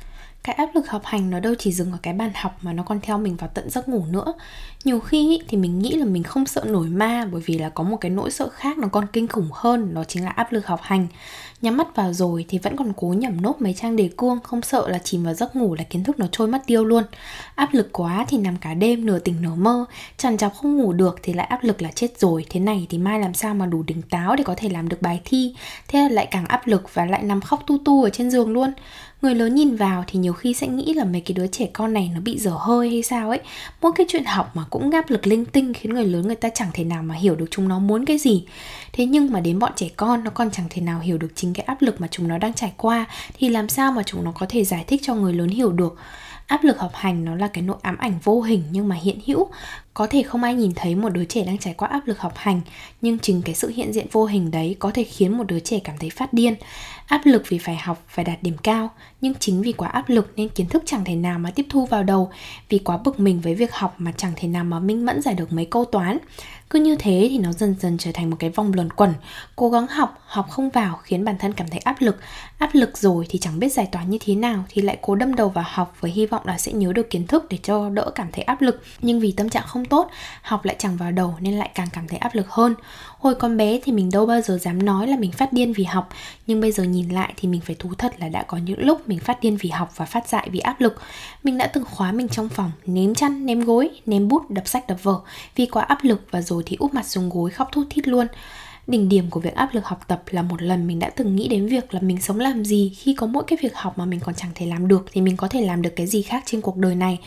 cái 0.45 0.55
áp 0.55 0.69
lực 0.75 0.89
học 0.89 1.03
hành 1.05 1.31
nó 1.31 1.41
đâu 1.41 1.55
chỉ 1.59 1.73
dừng 1.73 1.93
ở 1.93 1.99
cái 2.03 2.15
bàn 2.15 2.31
học 2.35 2.59
mà 2.61 2.73
nó 2.73 2.83
còn 2.83 3.01
theo 3.01 3.19
mình 3.19 3.37
vào 3.37 3.51
tận 3.55 3.71
giấc 3.71 3.89
ngủ 3.89 4.05
nữa. 4.11 4.35
Nhiều 4.85 5.01
khi 5.01 5.41
thì 5.49 5.57
mình 5.57 5.79
nghĩ 5.79 5.91
là 5.91 6.05
mình 6.05 6.23
không 6.23 6.47
sợ 6.47 6.65
nổi 6.67 6.87
ma 6.87 7.27
bởi 7.33 7.43
vì 7.47 7.59
là 7.59 7.69
có 7.69 7.85
một 7.85 7.97
cái 7.97 8.11
nỗi 8.11 8.31
sợ 8.31 8.49
khác 8.49 8.79
nó 8.79 8.89
còn 8.89 9.07
kinh 9.13 9.29
khủng 9.29 9.49
hơn, 9.53 9.95
đó 9.95 10.05
chính 10.05 10.25
là 10.25 10.31
áp 10.31 10.53
lực 10.53 10.67
học 10.67 10.81
hành. 10.83 11.07
Nhắm 11.63 11.77
mắt 11.77 11.97
vào 11.97 12.13
rồi 12.13 12.45
thì 12.49 12.59
vẫn 12.59 12.77
còn 12.77 12.93
cố 12.97 13.07
nhẩm 13.07 13.43
nốt 13.43 13.57
mấy 13.61 13.75
trang 13.75 13.97
đề 13.97 14.11
cương, 14.17 14.41
không 14.43 14.63
sợ 14.63 14.89
là 14.89 14.99
chìm 14.99 15.25
vào 15.25 15.35
giấc 15.35 15.57
ngủ 15.57 15.75
là 15.75 15.85
kiến 15.85 16.05
thức 16.05 16.19
nó 16.19 16.27
trôi 16.33 16.49
mất 16.49 16.63
tiêu 16.67 16.85
luôn. 16.85 17.05
Áp 17.55 17.75
lực 17.75 17.89
quá 17.93 18.25
thì 18.29 18.39
nằm 18.39 18.57
cả 18.57 18.75
đêm 18.75 19.07
nửa 19.07 19.19
tỉnh 19.19 19.43
nửa 19.43 19.55
mơ, 19.55 19.85
trằn 20.17 20.37
trọc 20.37 20.55
không 20.55 20.77
ngủ 20.77 20.93
được 20.93 21.19
thì 21.23 21.33
lại 21.33 21.47
áp 21.47 21.65
lực 21.65 21.83
là 21.83 21.91
chết 21.95 22.19
rồi. 22.19 22.47
Thế 22.51 22.61
này 22.61 22.87
thì 22.91 22.99
mai 22.99 23.21
làm 23.21 23.35
sao 23.35 23.55
mà 23.55 23.67
đủ 23.67 23.85
tỉnh 23.87 24.03
táo 24.03 24.37
để 24.37 24.45
có 24.45 24.55
thể 24.57 24.69
làm 24.69 24.89
được 24.89 25.03
bài 25.03 25.21
thi, 25.25 25.55
thế 25.89 25.99
là 25.99 26.09
lại 26.09 26.29
càng 26.31 26.47
áp 26.47 26.67
lực 26.67 26.95
và 26.95 27.05
lại 27.05 27.23
nằm 27.23 27.41
khóc 27.41 27.63
tu 27.67 27.79
tu 27.85 28.05
ở 28.05 28.11
trên 28.11 28.31
giường 28.31 28.53
luôn 28.53 28.73
người 29.23 29.35
lớn 29.35 29.55
nhìn 29.55 29.77
vào 29.77 30.05
thì 30.07 30.19
nhiều 30.19 30.33
khi 30.33 30.55
sẽ 30.55 30.67
nghĩ 30.67 30.95
là 30.95 31.05
mấy 31.05 31.21
cái 31.21 31.35
đứa 31.35 31.47
trẻ 31.47 31.67
con 31.73 31.93
này 31.93 32.11
nó 32.15 32.21
bị 32.21 32.39
dở 32.39 32.51
hơi 32.51 32.91
hay 32.91 33.03
sao 33.03 33.29
ấy. 33.29 33.41
Mỗi 33.83 33.93
cái 33.97 34.07
chuyện 34.09 34.25
học 34.25 34.51
mà 34.57 34.65
cũng 34.71 34.91
áp 34.91 35.11
lực 35.11 35.27
linh 35.27 35.45
tinh 35.45 35.73
khiến 35.73 35.95
người 35.95 36.07
lớn 36.07 36.27
người 36.27 36.37
ta 36.37 36.49
chẳng 36.55 36.71
thể 36.73 36.85
nào 36.85 37.03
mà 37.03 37.15
hiểu 37.15 37.35
được 37.35 37.47
chúng 37.51 37.69
nó 37.69 37.79
muốn 37.79 38.05
cái 38.05 38.19
gì. 38.19 38.45
Thế 38.93 39.07
nhưng 39.07 39.33
mà 39.33 39.41
đến 39.41 39.59
bọn 39.59 39.73
trẻ 39.77 39.89
con, 39.97 40.25
nó 40.25 40.31
còn 40.31 40.51
chẳng 40.51 40.67
thể 40.71 40.83
nào 40.83 41.01
hiểu 41.01 41.19
được 41.19 41.33
chính 41.35 41.55
cái 41.55 41.65
áp 41.65 41.83
lực 41.83 42.01
mà 42.01 42.09
chúng 42.11 42.29
nó 42.29 42.39
đang 42.39 42.55
trải 42.55 42.73
qua, 42.77 43.07
thì 43.39 43.49
làm 43.49 43.69
sao 43.69 43.93
mà 43.93 44.03
chúng 44.03 44.25
nó 44.25 44.33
có 44.33 44.47
thể 44.49 44.65
giải 44.65 44.85
thích 44.87 45.01
cho 45.05 45.15
người 45.15 45.35
lớn 45.35 45.49
hiểu 45.49 45.73
được? 45.73 45.97
Áp 46.53 46.65
lực 46.65 46.79
học 46.79 46.93
hành 46.95 47.25
nó 47.25 47.35
là 47.35 47.49
cái 47.49 47.63
nỗi 47.63 47.77
ám 47.83 47.97
ảnh 47.97 48.19
vô 48.25 48.41
hình 48.41 48.63
nhưng 48.71 48.89
mà 48.89 48.97
hiện 49.03 49.19
hữu. 49.27 49.49
Có 49.95 50.07
thể 50.07 50.23
không 50.23 50.43
ai 50.43 50.55
nhìn 50.55 50.73
thấy 50.77 50.95
một 50.95 51.09
đứa 51.09 51.25
trẻ 51.25 51.45
đang 51.45 51.59
trải 51.59 51.75
qua 51.75 51.89
áp 51.89 52.07
lực 52.07 52.21
học 52.21 52.33
hành, 52.37 52.61
nhưng 53.01 53.19
chính 53.19 53.43
cái 53.43 53.55
sự 53.55 53.69
hiện 53.69 53.93
diện 53.93 54.07
vô 54.13 54.25
hình 54.25 54.51
đấy 54.51 54.77
có 54.79 54.91
thể 54.95 55.05
khiến 55.05 55.39
một 55.39 55.45
đứa 55.47 55.61
trẻ 55.61 55.79
cảm 55.85 55.97
thấy 55.99 56.11
phát 56.11 56.33
điên. 56.33 56.55
Áp 57.07 57.21
lực 57.25 57.43
vì 57.49 57.59
phải 57.59 57.77
học 57.77 58.05
phải 58.09 58.25
đạt 58.25 58.43
điểm 58.43 58.57
cao, 58.63 58.91
nhưng 59.21 59.35
chính 59.35 59.63
vì 59.63 59.73
quá 59.73 59.89
áp 59.89 60.09
lực 60.09 60.33
nên 60.37 60.49
kiến 60.49 60.67
thức 60.67 60.83
chẳng 60.87 61.05
thể 61.05 61.15
nào 61.15 61.39
mà 61.39 61.51
tiếp 61.51 61.67
thu 61.71 61.87
vào 61.87 62.03
đầu. 62.03 62.31
Vì 62.69 62.79
quá 62.79 62.97
bực 62.97 63.21
mình 63.21 63.41
với 63.41 63.55
việc 63.55 63.75
học 63.75 63.95
mà 63.99 64.13
chẳng 64.17 64.33
thể 64.37 64.49
nào 64.49 64.65
mà 64.65 64.79
minh 64.79 65.07
mẫn 65.07 65.23
giải 65.23 65.35
được 65.35 65.53
mấy 65.53 65.65
câu 65.65 65.85
toán 65.85 66.19
cứ 66.73 66.81
như 66.81 66.97
thế 66.97 67.27
thì 67.31 67.39
nó 67.39 67.53
dần 67.53 67.75
dần 67.81 67.99
trở 67.99 68.11
thành 68.15 68.31
một 68.31 68.37
cái 68.39 68.51
vòng 68.51 68.73
luẩn 68.75 68.91
quẩn, 68.91 69.15
cố 69.57 69.71
gắng 69.71 69.87
học 69.87 70.23
học 70.33 70.51
không 70.51 70.71
vào 70.71 71.01
khiến 71.03 71.25
bản 71.25 71.39
thân 71.39 71.53
cảm 71.53 71.69
thấy 71.69 71.79
áp 71.79 71.97
lực. 72.01 72.17
Áp 72.59 72.71
lực 72.73 72.99
rồi 72.99 73.27
thì 73.29 73.39
chẳng 73.39 73.59
biết 73.59 73.73
giải 73.73 73.89
toán 73.93 74.11
như 74.11 74.19
thế 74.25 74.35
nào 74.35 74.65
thì 74.69 74.83
lại 74.83 74.99
cố 75.01 75.15
đâm 75.15 75.35
đầu 75.35 75.49
vào 75.49 75.65
học 75.69 75.97
với 76.01 76.11
hy 76.11 76.27
vọng 76.27 76.43
là 76.45 76.59
sẽ 76.59 76.73
nhớ 76.73 76.93
được 76.93 77.11
kiến 77.11 77.27
thức 77.27 77.47
để 77.51 77.59
cho 77.63 77.89
đỡ 77.89 78.11
cảm 78.15 78.29
thấy 78.33 78.45
áp 78.45 78.63
lực. 78.63 78.83
Nhưng 79.01 79.21
vì 79.21 79.33
tâm 79.33 79.49
trạng 79.49 79.67
không 79.67 79.85
tốt, 79.85 80.11
học 80.43 80.65
lại 80.65 80.77
chẳng 80.79 80.97
vào 80.97 81.13
đầu 81.13 81.35
nên 81.41 81.55
lại 81.55 81.71
càng 81.75 81.89
cảm 81.93 82.09
thấy 82.09 82.19
áp 82.19 82.35
lực 82.35 82.49
hơn. 82.49 82.75
Hồi 83.19 83.35
con 83.35 83.57
bé 83.57 83.81
thì 83.85 83.93
mình 83.93 84.11
đâu 84.11 84.27
bao 84.27 84.41
giờ 84.41 84.59
dám 84.59 84.85
nói 84.85 85.07
là 85.07 85.17
mình 85.17 85.33
phát 85.33 85.53
điên 85.53 85.73
vì 85.73 85.85
học, 85.85 86.09
nhưng 86.47 86.61
bây 86.61 86.73
giờ 86.73 86.85
nhìn 86.85 87.09
lại 87.09 87.35
thì 87.37 87.49
mình 87.49 87.61
phải 87.61 87.77
thú 87.79 87.91
thật 87.99 88.13
là 88.21 88.29
đã 88.29 88.43
có 88.43 88.57
những 88.57 88.81
lúc 88.81 89.09
mình 89.09 89.19
phát 89.19 89.41
điên 89.41 89.57
vì 89.57 89.71
học 89.71 89.93
và 89.97 90.05
phát 90.05 90.29
dại 90.29 90.49
vì 90.53 90.59
áp 90.59 90.81
lực. 90.81 91.01
Mình 91.43 91.59
đã 91.59 91.67
từng 91.67 91.85
khóa 91.85 92.13
mình 92.13 92.29
trong 92.29 92.49
phòng, 92.49 92.71
ném 92.87 93.15
chăn, 93.15 93.47
ném 93.47 93.61
gối, 93.61 93.91
ném 94.07 94.29
bút, 94.29 94.51
đập 94.51 94.69
sách, 94.69 94.87
đập 94.87 95.03
vở 95.03 95.21
vì 95.57 95.67
quá 95.67 95.83
áp 95.83 95.99
lực 96.03 96.21
và 96.31 96.41
rồi 96.41 96.62
rồi 96.63 96.67
thì 96.67 96.77
úp 96.81 96.95
mặt 96.95 97.07
xuống 97.07 97.29
gối 97.29 97.51
khóc 97.51 97.69
thút 97.73 97.87
thít 97.91 98.09
luôn. 98.09 98.27
Đỉnh 98.87 99.09
điểm 99.09 99.31
của 99.31 99.41
việc 99.41 99.55
áp 99.55 99.75
lực 99.75 99.85
học 99.85 100.01
tập 100.09 100.23
là 100.31 100.43
một 100.43 100.63
lần 100.63 100.87
mình 100.87 100.99
đã 100.99 101.11
từng 101.11 101.37
nghĩ 101.37 101.49
đến 101.49 101.67
việc 101.67 101.95
là 101.95 102.01
mình 102.01 102.21
sống 102.21 102.41
làm 102.41 102.65
gì 102.65 102.93
khi 102.99 103.15
có 103.15 103.27
mỗi 103.27 103.45
cái 103.47 103.59
việc 103.63 103.75
học 103.75 103.99
mà 103.99 104.05
mình 104.05 104.21
còn 104.21 104.35
chẳng 104.35 104.51
thể 104.55 104.67
làm 104.67 104.89
được 104.89 105.07
thì 105.13 105.21
mình 105.21 105.37
có 105.37 105.49
thể 105.49 105.61
làm 105.61 105.83
được 105.83 105.97
cái 105.97 106.07
gì 106.07 106.23
khác 106.23 106.43
trên 106.47 106.61
cuộc 106.61 106.77
đời 106.77 106.95
này 106.95 107.19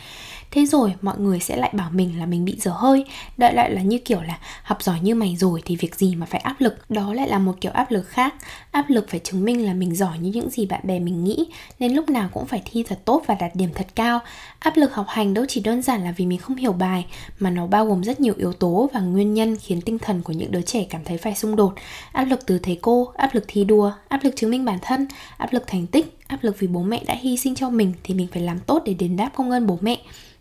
thế 0.51 0.65
rồi, 0.65 0.94
mọi 1.01 1.19
người 1.19 1.39
sẽ 1.39 1.56
lại 1.56 1.69
bảo 1.74 1.89
mình 1.92 2.19
là 2.19 2.25
mình 2.25 2.45
bị 2.45 2.56
dở 2.59 2.71
hơi. 2.71 3.06
Đợi 3.38 3.53
lại 3.53 3.71
là 3.71 3.81
như 3.81 4.00
kiểu 4.06 4.21
là 4.21 4.39
học 4.63 4.83
giỏi 4.83 5.00
như 5.01 5.15
mày 5.15 5.36
rồi 5.36 5.62
thì 5.65 5.75
việc 5.75 5.95
gì 5.95 6.15
mà 6.15 6.25
phải 6.25 6.42
áp 6.42 6.56
lực? 6.59 6.89
Đó 6.89 7.13
lại 7.13 7.30
là 7.30 7.39
một 7.39 7.56
kiểu 7.62 7.71
áp 7.71 7.92
lực 7.92 8.07
khác. 8.09 8.36
Áp 8.71 8.89
lực 8.89 9.09
phải 9.09 9.19
chứng 9.19 9.45
minh 9.45 9.65
là 9.65 9.74
mình 9.74 9.95
giỏi 9.95 10.19
như 10.19 10.31
những 10.31 10.50
gì 10.50 10.65
bạn 10.65 10.81
bè 10.83 11.00
mình 11.00 11.24
nghĩ, 11.24 11.47
nên 11.80 11.94
lúc 11.94 12.09
nào 12.09 12.30
cũng 12.33 12.45
phải 12.45 12.62
thi 12.65 12.83
thật 12.83 13.00
tốt 13.06 13.24
và 13.25 13.36
đạt 13.36 13.56
điểm 13.56 13.69
thật 13.75 13.88
cao. 13.95 14.19
Áp 14.59 14.77
lực 14.77 14.94
học 14.94 15.06
hành 15.09 15.33
đâu 15.33 15.45
chỉ 15.47 15.62
đơn 15.62 15.81
giản 15.81 16.03
là 16.03 16.13
vì 16.18 16.25
mình 16.25 16.39
không 16.39 16.56
hiểu 16.56 16.74
bài, 16.74 17.06
mà 17.39 17.50
nó 17.50 17.68
bao 17.68 17.86
gồm 17.86 18.03
rất 18.03 18.19
nhiều 18.19 18.33
yếu 18.38 18.53
tố 18.53 18.89
và 18.94 19.00
nguyên 19.00 19.33
nhân 19.33 19.56
khiến 19.56 19.81
tinh 19.81 20.00
thần 20.00 20.21
của 20.21 20.33
những 20.33 20.51
đứa 20.51 20.62
trẻ 20.62 20.86
cảm 20.89 21.03
thấy 21.06 21.18
phải 21.18 21.36
xung 21.36 21.56
đột. 21.56 21.74
Áp 22.12 22.24
lực 22.24 22.45
từ 22.45 22.59
thầy 22.59 22.80
cô, 22.81 23.12
áp 23.15 23.36
lực 23.36 23.44
thi 23.47 23.63
đua, 23.63 23.92
áp 24.07 24.24
lực 24.24 24.36
chứng 24.36 24.50
minh 24.50 24.65
bản 24.65 24.80
thân, 24.81 25.07
áp 25.38 25.53
lực 25.53 25.63
thành 25.68 25.88
tích 25.88 26.18
áp 26.27 26.44
lực 26.44 26.60
vì 26.60 26.68
bố 26.68 26.83
mẹ 26.83 27.04
đã 27.07 27.16
hy 27.16 27.38
sinh 27.38 27.56
cho 27.56 27.69
mình 27.69 27.94
thì 28.04 28.13
mình 28.13 28.27
phải 28.33 28.42
làm 28.42 28.60
tốt 28.60 28.81
để 28.86 28.94
đền 28.94 29.18
đáp 29.18 29.30
công 29.36 29.51
ơn 29.51 29.68
bố 29.68 29.77
mẹ. 29.81 29.98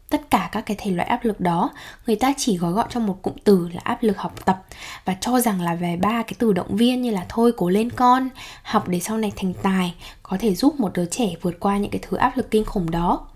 Tất 0.09 0.31
cả 0.31 0.49
các 0.53 0.61
cái 0.61 0.77
thể 0.81 0.91
loại 0.91 1.09
áp 1.09 1.25
lực 1.25 1.41
đó, 1.41 1.71
người 2.07 2.17
ta 2.17 2.33
chỉ 2.37 2.57
gói 2.57 2.73
gọn 2.73 2.87
trong 2.91 3.07
một 3.07 3.23
cụm 3.23 3.35
từ 3.45 3.69
là 3.73 3.81
áp 3.85 4.03
lực 4.03 4.19
học 4.19 4.45
tập 4.45 4.63
và 5.05 5.17
cho 5.21 5.41
rằng 5.41 5.61
là 5.61 5.75
về 5.75 5.97
ba 5.97 6.23
cái 6.23 6.35
từ 6.39 6.53
động 6.53 6.77
viên 6.77 7.03
như 7.03 7.11
là 7.11 7.27
thôi, 7.29 7.53
cố 7.57 7.69
lên 7.69 7.91
con, 7.91 8.29
học 8.63 8.89
để 8.89 9.01
sau 9.01 9.19
này 9.19 9.33
thành 9.37 9.55
tài 9.63 9.95
có 10.23 10.37
thể 10.41 10.55
giúp 10.55 10.81
một 10.81 10.93
đứa 10.95 11.07
trẻ 11.07 11.35
vượt 11.43 11.61
qua 11.61 11.79
những 11.79 11.91
cái 11.91 12.01
thứ 12.09 12.17
áp 12.17 12.37
lực 12.37 12.51
kinh 12.51 12.65
khủng 12.65 12.91
đó 12.91 13.27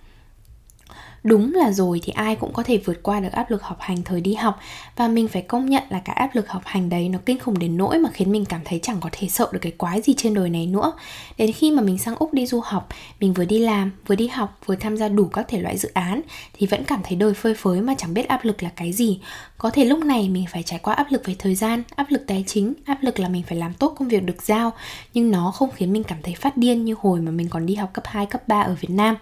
đúng 1.23 1.55
là 1.55 1.73
rồi 1.73 2.01
thì 2.03 2.13
ai 2.13 2.37
cũng 2.37 2.53
có 2.53 2.63
thể 2.63 2.79
vượt 2.85 3.03
qua 3.03 3.21
được 3.21 3.33
áp 3.33 3.51
lực 3.51 3.63
học 3.63 3.77
hành 3.81 4.03
thời 4.03 4.21
đi 4.21 4.35
học. 4.35 4.59
Và 4.97 5.09
mình 5.09 5.29
phải 5.29 5.43
công 5.43 5.67
nhận 5.67 5.83
là 5.89 5.99
cái 6.05 6.17
áp 6.17 6.35
lực 6.35 6.49
học 6.49 6.63
hành 6.65 6.89
đấy 6.89 7.09
nó 7.09 7.19
kinh 7.27 7.39
khủng 7.39 7.59
đến 7.59 7.77
nỗi 7.77 7.99
mà 7.99 8.11
khiến 8.13 8.33
mình 8.33 8.45
cảm 8.45 8.61
thấy 8.65 8.81
chẳng 8.83 8.97
có 9.01 9.09
thể 9.13 9.29
sợ 9.29 9.49
được 9.53 9.59
cái 9.63 9.73
quái 9.73 10.01
gì 10.01 10.15
trên 10.17 10.35
đời 10.35 10.51
này 10.51 10.67
nữa. 10.67 10.93
Đến 11.39 11.53
khi 11.53 11.71
mà 11.71 11.83
mình 11.83 11.99
sang 11.99 12.17
úc 12.17 12.35
đi 12.35 12.47
du 12.47 12.61
học 12.65 12.89
mình 13.21 13.33
vừa 13.33 13.45
đi 13.45 13.59
làm 13.59 13.93
vừa 14.07 14.15
đi 14.15 14.29
học 14.29 14.59
vừa 14.67 14.77
tham 14.77 14.97
gia 14.97 15.09
đủ 15.09 15.25
các 15.25 15.49
thể 15.49 15.61
loại 15.61 15.79
dự 15.79 15.91
án 15.95 16.21
thì 16.53 16.67
vẫn 16.67 16.85
cảm 16.85 17.01
thấy 17.05 17.17
đời 17.17 17.35
phơi 17.35 17.55
phới 17.55 17.81
mà 17.81 17.95
chẳng 17.99 18.15
biết 18.15 18.29
áp 18.29 18.45
lực 18.45 18.63
là 18.63 18.71
cái 18.77 18.93
gì. 18.93 19.21
Có 19.59 19.71
thể 19.71 19.85
lúc 19.85 19.99
này 19.99 20.29
mình 20.29 20.45
phải 20.53 20.63
trải 20.63 20.79
qua 20.79 20.95
áp 20.95 21.07
lực 21.11 21.23
về 21.27 21.37
thời 21.39 21.55
gian 21.55 21.83
áp 21.97 22.07
lực 22.11 22.23
tài 22.27 22.45
chính 22.47 22.73
áp 22.85 22.99
lực 23.03 23.21
là 23.21 23.29
mình 23.29 23.43
phải 23.49 23.59
làm 23.59 23.75
tốt 23.75 23.95
công 23.99 24.09
việc 24.09 24.23
được 24.23 24.43
giao. 24.43 24.73
Nhưng 25.15 25.31
nó 25.31 25.51
không 25.51 25.71
khiến 25.75 25.93
mình 25.93 26.05
cảm 26.05 26.19
thấy 26.23 26.35
phát 26.35 26.57
điên 26.57 26.85
như 26.85 26.95
hồi 27.01 27.21
mà 27.21 27.31
mình 27.31 27.49
còn 27.49 27.67
đi 27.67 27.75
học 27.75 27.91
cấp 27.93 28.05
2, 28.07 28.27
cấp 28.27 28.49
3 28.49 28.61
ở 28.61 28.77
Việt 28.81 28.91
Nam 28.91 29.17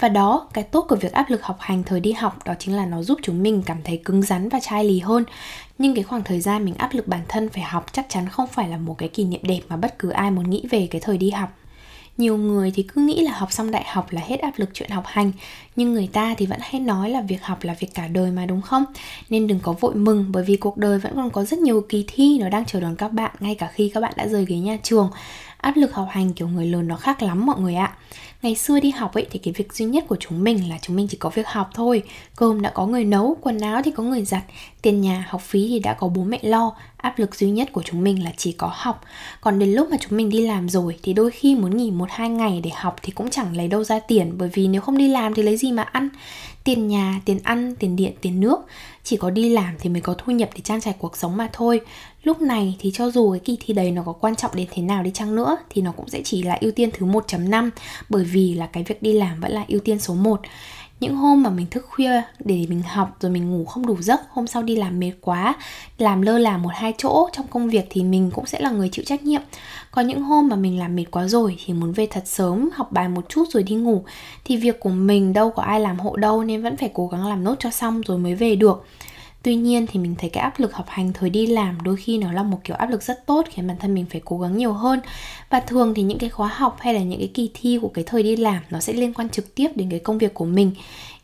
và 0.00 0.08
đó, 0.08 0.48
cái 0.52 0.64
tốt 0.64 0.86
của 0.88 0.96
việc 0.96 1.12
áp 1.12 1.30
lực 1.30 1.42
học 1.42 1.56
hành 1.60 1.82
thời 1.82 2.00
đi 2.00 2.12
học 2.12 2.38
đó 2.44 2.54
chính 2.58 2.76
là 2.76 2.86
nó 2.86 3.02
giúp 3.02 3.18
chúng 3.22 3.42
mình 3.42 3.62
cảm 3.66 3.82
thấy 3.84 4.00
cứng 4.04 4.22
rắn 4.22 4.48
và 4.48 4.60
chai 4.60 4.84
lì 4.84 5.00
hơn. 5.00 5.24
Nhưng 5.78 5.94
cái 5.94 6.04
khoảng 6.04 6.24
thời 6.24 6.40
gian 6.40 6.64
mình 6.64 6.74
áp 6.74 6.94
lực 6.94 7.08
bản 7.08 7.20
thân 7.28 7.48
phải 7.48 7.62
học 7.62 7.86
chắc 7.92 8.06
chắn 8.08 8.28
không 8.28 8.46
phải 8.46 8.68
là 8.68 8.76
một 8.76 8.98
cái 8.98 9.08
kỷ 9.08 9.24
niệm 9.24 9.40
đẹp 9.42 9.60
mà 9.68 9.76
bất 9.76 9.98
cứ 9.98 10.10
ai 10.10 10.30
muốn 10.30 10.50
nghĩ 10.50 10.64
về 10.70 10.88
cái 10.90 11.00
thời 11.00 11.18
đi 11.18 11.30
học. 11.30 11.52
Nhiều 12.16 12.36
người 12.36 12.72
thì 12.74 12.82
cứ 12.82 13.00
nghĩ 13.00 13.22
là 13.22 13.32
học 13.32 13.52
xong 13.52 13.70
đại 13.70 13.84
học 13.86 14.06
là 14.10 14.22
hết 14.26 14.40
áp 14.40 14.52
lực 14.56 14.70
chuyện 14.74 14.90
học 14.90 15.04
hành 15.06 15.32
nhưng 15.76 15.94
người 15.94 16.08
ta 16.12 16.34
thì 16.38 16.46
vẫn 16.46 16.58
hay 16.62 16.80
nói 16.80 17.10
là 17.10 17.20
việc 17.20 17.42
học 17.42 17.58
là 17.62 17.74
việc 17.80 17.94
cả 17.94 18.08
đời 18.08 18.30
mà 18.30 18.46
đúng 18.46 18.62
không? 18.62 18.84
Nên 19.30 19.46
đừng 19.46 19.60
có 19.60 19.72
vội 19.72 19.94
mừng 19.94 20.26
bởi 20.28 20.44
vì 20.44 20.56
cuộc 20.56 20.76
đời 20.76 20.98
vẫn 20.98 21.12
còn 21.14 21.30
có 21.30 21.44
rất 21.44 21.58
nhiều 21.58 21.86
kỳ 21.88 22.04
thi 22.08 22.38
nó 22.38 22.48
đang 22.48 22.64
chờ 22.64 22.80
đón 22.80 22.96
các 22.96 23.12
bạn 23.12 23.30
ngay 23.40 23.54
cả 23.54 23.70
khi 23.72 23.90
các 23.94 24.00
bạn 24.00 24.12
đã 24.16 24.26
rời 24.26 24.44
ghế 24.44 24.56
nhà 24.56 24.78
trường. 24.82 25.10
Áp 25.56 25.76
lực 25.76 25.94
học 25.94 26.08
hành 26.10 26.32
kiểu 26.32 26.48
người 26.48 26.66
lớn 26.66 26.88
nó 26.88 26.96
khác 26.96 27.22
lắm 27.22 27.46
mọi 27.46 27.60
người 27.60 27.74
ạ 27.74 27.96
ngày 28.44 28.54
xưa 28.54 28.80
đi 28.80 28.90
học 28.90 29.14
ấy, 29.14 29.26
thì 29.30 29.38
cái 29.38 29.54
việc 29.56 29.72
duy 29.72 29.86
nhất 29.86 30.04
của 30.08 30.16
chúng 30.20 30.44
mình 30.44 30.68
là 30.68 30.78
chúng 30.82 30.96
mình 30.96 31.08
chỉ 31.10 31.16
có 31.16 31.30
việc 31.30 31.46
học 31.46 31.70
thôi. 31.74 32.02
Cơm 32.36 32.62
đã 32.62 32.70
có 32.70 32.86
người 32.86 33.04
nấu, 33.04 33.36
quần 33.40 33.58
áo 33.58 33.82
thì 33.84 33.90
có 33.90 34.02
người 34.02 34.24
giặt, 34.24 34.42
tiền 34.82 35.00
nhà, 35.00 35.26
học 35.28 35.40
phí 35.40 35.68
thì 35.68 35.78
đã 35.78 35.94
có 35.94 36.08
bố 36.08 36.24
mẹ 36.24 36.38
lo. 36.42 36.76
Áp 36.96 37.18
lực 37.18 37.34
duy 37.34 37.50
nhất 37.50 37.68
của 37.72 37.82
chúng 37.82 38.04
mình 38.04 38.24
là 38.24 38.32
chỉ 38.36 38.52
có 38.52 38.70
học. 38.74 39.04
Còn 39.40 39.58
đến 39.58 39.72
lúc 39.72 39.90
mà 39.90 39.96
chúng 40.00 40.16
mình 40.16 40.28
đi 40.28 40.46
làm 40.46 40.68
rồi, 40.68 40.98
thì 41.02 41.12
đôi 41.12 41.30
khi 41.30 41.54
muốn 41.54 41.76
nghỉ 41.76 41.90
một, 41.90 42.08
hai 42.10 42.28
ngày 42.28 42.60
để 42.64 42.70
học 42.74 42.96
thì 43.02 43.12
cũng 43.12 43.30
chẳng 43.30 43.56
lấy 43.56 43.68
đâu 43.68 43.84
ra 43.84 43.98
tiền. 43.98 44.32
Bởi 44.38 44.48
vì 44.52 44.68
nếu 44.68 44.80
không 44.80 44.98
đi 44.98 45.08
làm 45.08 45.34
thì 45.34 45.42
lấy 45.42 45.56
gì 45.56 45.72
mà 45.72 45.82
ăn? 45.82 46.08
Tiền 46.64 46.88
nhà, 46.88 47.20
tiền 47.24 47.38
ăn, 47.44 47.74
tiền 47.78 47.96
điện, 47.96 48.12
tiền 48.20 48.40
nước. 48.40 48.58
Chỉ 49.04 49.16
có 49.16 49.30
đi 49.30 49.48
làm 49.48 49.74
thì 49.80 49.90
mới 49.90 50.00
có 50.00 50.14
thu 50.14 50.32
nhập 50.32 50.50
để 50.54 50.60
trang 50.60 50.80
trải 50.80 50.94
cuộc 50.98 51.16
sống 51.16 51.36
mà 51.36 51.48
thôi. 51.52 51.80
Lúc 52.22 52.40
này 52.40 52.76
thì 52.78 52.90
cho 52.90 53.10
dù 53.10 53.30
cái 53.32 53.40
kỳ 53.40 53.56
thi 53.64 53.74
đấy 53.74 53.90
nó 53.90 54.02
có 54.02 54.12
quan 54.12 54.36
trọng 54.36 54.50
đến 54.54 54.66
thế 54.70 54.82
nào 54.82 55.02
đi 55.02 55.10
chăng 55.14 55.36
nữa, 55.36 55.56
thì 55.70 55.82
nó 55.82 55.92
cũng 55.92 56.08
sẽ 56.08 56.20
chỉ 56.24 56.42
là 56.42 56.58
ưu 56.60 56.72
tiên 56.72 56.90
thứ 56.92 57.06
1.5 57.06 57.70
bởi 58.08 58.24
vì 58.24 58.33
vì 58.34 58.54
là 58.54 58.66
cái 58.66 58.82
việc 58.82 59.02
đi 59.02 59.12
làm 59.12 59.40
vẫn 59.40 59.52
là 59.52 59.64
ưu 59.68 59.80
tiên 59.80 59.98
số 59.98 60.14
1 60.14 60.40
những 61.00 61.16
hôm 61.16 61.42
mà 61.42 61.50
mình 61.50 61.66
thức 61.70 61.86
khuya 61.90 62.22
để 62.44 62.66
mình 62.68 62.82
học 62.82 63.16
rồi 63.20 63.32
mình 63.32 63.50
ngủ 63.50 63.64
không 63.64 63.86
đủ 63.86 63.96
giấc, 64.00 64.20
hôm 64.30 64.46
sau 64.46 64.62
đi 64.62 64.76
làm 64.76 65.00
mệt 65.00 65.12
quá, 65.20 65.54
làm 65.98 66.22
lơ 66.22 66.38
là 66.38 66.58
một 66.58 66.70
hai 66.74 66.94
chỗ 66.98 67.28
trong 67.32 67.46
công 67.46 67.68
việc 67.68 67.86
thì 67.90 68.02
mình 68.02 68.30
cũng 68.34 68.46
sẽ 68.46 68.60
là 68.60 68.70
người 68.70 68.88
chịu 68.92 69.04
trách 69.04 69.22
nhiệm. 69.22 69.40
Có 69.90 70.02
những 70.02 70.22
hôm 70.22 70.48
mà 70.48 70.56
mình 70.56 70.78
làm 70.78 70.96
mệt 70.96 71.04
quá 71.10 71.26
rồi 71.26 71.56
thì 71.64 71.74
muốn 71.74 71.92
về 71.92 72.06
thật 72.06 72.22
sớm, 72.26 72.70
học 72.74 72.92
bài 72.92 73.08
một 73.08 73.28
chút 73.28 73.44
rồi 73.50 73.62
đi 73.62 73.74
ngủ, 73.74 74.04
thì 74.44 74.56
việc 74.56 74.80
của 74.80 74.90
mình 74.90 75.32
đâu 75.32 75.50
có 75.50 75.62
ai 75.62 75.80
làm 75.80 75.98
hộ 75.98 76.16
đâu 76.16 76.44
nên 76.44 76.62
vẫn 76.62 76.76
phải 76.76 76.90
cố 76.94 77.06
gắng 77.06 77.26
làm 77.26 77.44
nốt 77.44 77.54
cho 77.58 77.70
xong 77.70 78.00
rồi 78.00 78.18
mới 78.18 78.34
về 78.34 78.56
được. 78.56 78.86
Tuy 79.44 79.54
nhiên 79.54 79.86
thì 79.86 80.00
mình 80.00 80.14
thấy 80.18 80.30
cái 80.30 80.42
áp 80.42 80.60
lực 80.60 80.74
học 80.74 80.86
hành, 80.88 81.12
thời 81.12 81.30
đi 81.30 81.46
làm 81.46 81.78
đôi 81.82 81.96
khi 81.96 82.18
nó 82.18 82.32
là 82.32 82.42
một 82.42 82.58
kiểu 82.64 82.76
áp 82.76 82.90
lực 82.90 83.02
rất 83.02 83.26
tốt, 83.26 83.46
khiến 83.50 83.66
bản 83.66 83.76
thân 83.80 83.94
mình 83.94 84.06
phải 84.10 84.20
cố 84.24 84.38
gắng 84.38 84.56
nhiều 84.56 84.72
hơn. 84.72 85.00
Và 85.50 85.60
thường 85.60 85.94
thì 85.94 86.02
những 86.02 86.18
cái 86.18 86.30
khóa 86.30 86.48
học 86.48 86.76
hay 86.80 86.94
là 86.94 87.00
những 87.00 87.18
cái 87.18 87.30
kỳ 87.34 87.50
thi 87.54 87.78
của 87.82 87.88
cái 87.88 88.04
thời 88.04 88.22
đi 88.22 88.36
làm 88.36 88.62
nó 88.70 88.80
sẽ 88.80 88.92
liên 88.92 89.12
quan 89.12 89.28
trực 89.28 89.54
tiếp 89.54 89.68
đến 89.74 89.90
cái 89.90 90.00
công 90.00 90.18
việc 90.18 90.34
của 90.34 90.44
mình. 90.44 90.72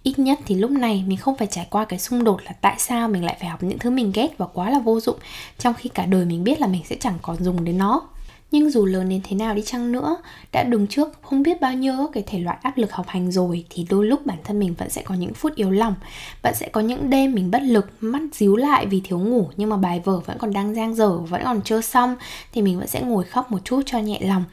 Ít 0.02 0.18
nhất 0.18 0.38
thì 0.46 0.54
lúc 0.54 0.70
này 0.70 1.04
mình 1.06 1.18
không 1.18 1.36
phải 1.36 1.48
trải 1.50 1.66
qua 1.70 1.84
cái 1.84 1.98
xung 1.98 2.24
đột 2.24 2.40
là 2.44 2.52
tại 2.52 2.74
sao 2.78 3.08
mình 3.08 3.24
lại 3.24 3.36
phải 3.40 3.48
học 3.48 3.62
những 3.62 3.78
thứ 3.78 3.90
mình 3.90 4.12
ghét 4.14 4.28
và 4.38 4.46
quá 4.46 4.70
là 4.70 4.78
vô 4.78 5.00
dụng, 5.00 5.16
trong 5.58 5.74
khi 5.74 5.90
cả 5.94 6.06
đời 6.06 6.24
mình 6.24 6.44
biết 6.44 6.60
là 6.60 6.66
mình 6.66 6.82
sẽ 6.88 6.96
chẳng 7.00 7.18
còn 7.22 7.36
dùng 7.44 7.64
đến 7.64 7.78
nó 7.78 8.02
nhưng 8.50 8.70
dù 8.70 8.84
lớn 8.84 9.08
đến 9.08 9.20
thế 9.24 9.36
nào 9.36 9.54
đi 9.54 9.62
chăng 9.62 9.92
nữa, 9.92 10.16
đã 10.52 10.62
đứng 10.62 10.86
trước 10.86 11.08
không 11.22 11.42
biết 11.42 11.60
bao 11.60 11.74
nhiêu 11.74 11.94
cái 12.12 12.22
thể 12.26 12.38
loại 12.38 12.58
áp 12.62 12.78
lực 12.78 12.92
học 12.92 13.06
hành 13.08 13.30
rồi, 13.30 13.64
thì 13.70 13.86
đôi 13.90 14.06
lúc 14.06 14.26
bản 14.26 14.38
thân 14.44 14.58
mình 14.58 14.74
vẫn 14.78 14.90
sẽ 14.90 15.02
có 15.02 15.14
những 15.14 15.34
phút 15.34 15.54
yếu 15.54 15.70
lòng, 15.70 15.94
vẫn 16.42 16.54
sẽ 16.54 16.68
có 16.68 16.80
những 16.80 17.10
đêm 17.10 17.34
mình 17.34 17.50
bất 17.50 17.62
lực, 17.62 17.86
mắt 18.00 18.22
díu 18.32 18.56
lại 18.56 18.86
vì 18.86 19.00
thiếu 19.04 19.18
ngủ, 19.18 19.48
nhưng 19.56 19.70
mà 19.70 19.76
bài 19.76 20.00
vở 20.04 20.20
vẫn 20.20 20.38
còn 20.38 20.52
đang 20.52 20.74
giang 20.74 20.94
dở, 20.94 21.18
vẫn 21.18 21.40
còn 21.44 21.62
chưa 21.62 21.80
xong, 21.80 22.16
thì 22.52 22.62
mình 22.62 22.78
vẫn 22.78 22.88
sẽ 22.88 23.00
ngồi 23.00 23.24
khóc 23.24 23.52
một 23.52 23.58
chút 23.64 23.82
cho 23.86 23.98
nhẹ 23.98 24.18
lòng. 24.22 24.44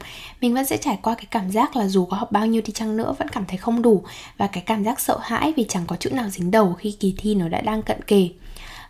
Mình 0.41 0.53
vẫn 0.53 0.65
sẽ 0.65 0.77
trải 0.77 0.99
qua 1.01 1.15
cái 1.15 1.25
cảm 1.31 1.51
giác 1.51 1.75
là 1.75 1.87
dù 1.87 2.05
có 2.05 2.17
học 2.17 2.31
bao 2.31 2.45
nhiêu 2.45 2.61
đi 2.65 2.73
chăng 2.73 2.97
nữa, 2.97 3.15
vẫn 3.19 3.27
cảm 3.29 3.45
thấy 3.45 3.57
không 3.57 3.81
đủ, 3.81 4.03
và 4.37 4.47
cái 4.47 4.63
cảm 4.65 4.83
giác 4.83 4.99
sợ 4.99 5.17
hãi 5.21 5.53
vì 5.57 5.65
chẳng 5.69 5.83
có 5.87 5.95
chữ 5.95 6.09
nào 6.09 6.29
dính 6.29 6.51
đầu 6.51 6.73
khi 6.73 6.91
kỳ 6.99 7.13
thi 7.17 7.35
nó 7.35 7.47
đã 7.47 7.61
đang 7.61 7.81
cận 7.81 8.01
kề. 8.01 8.29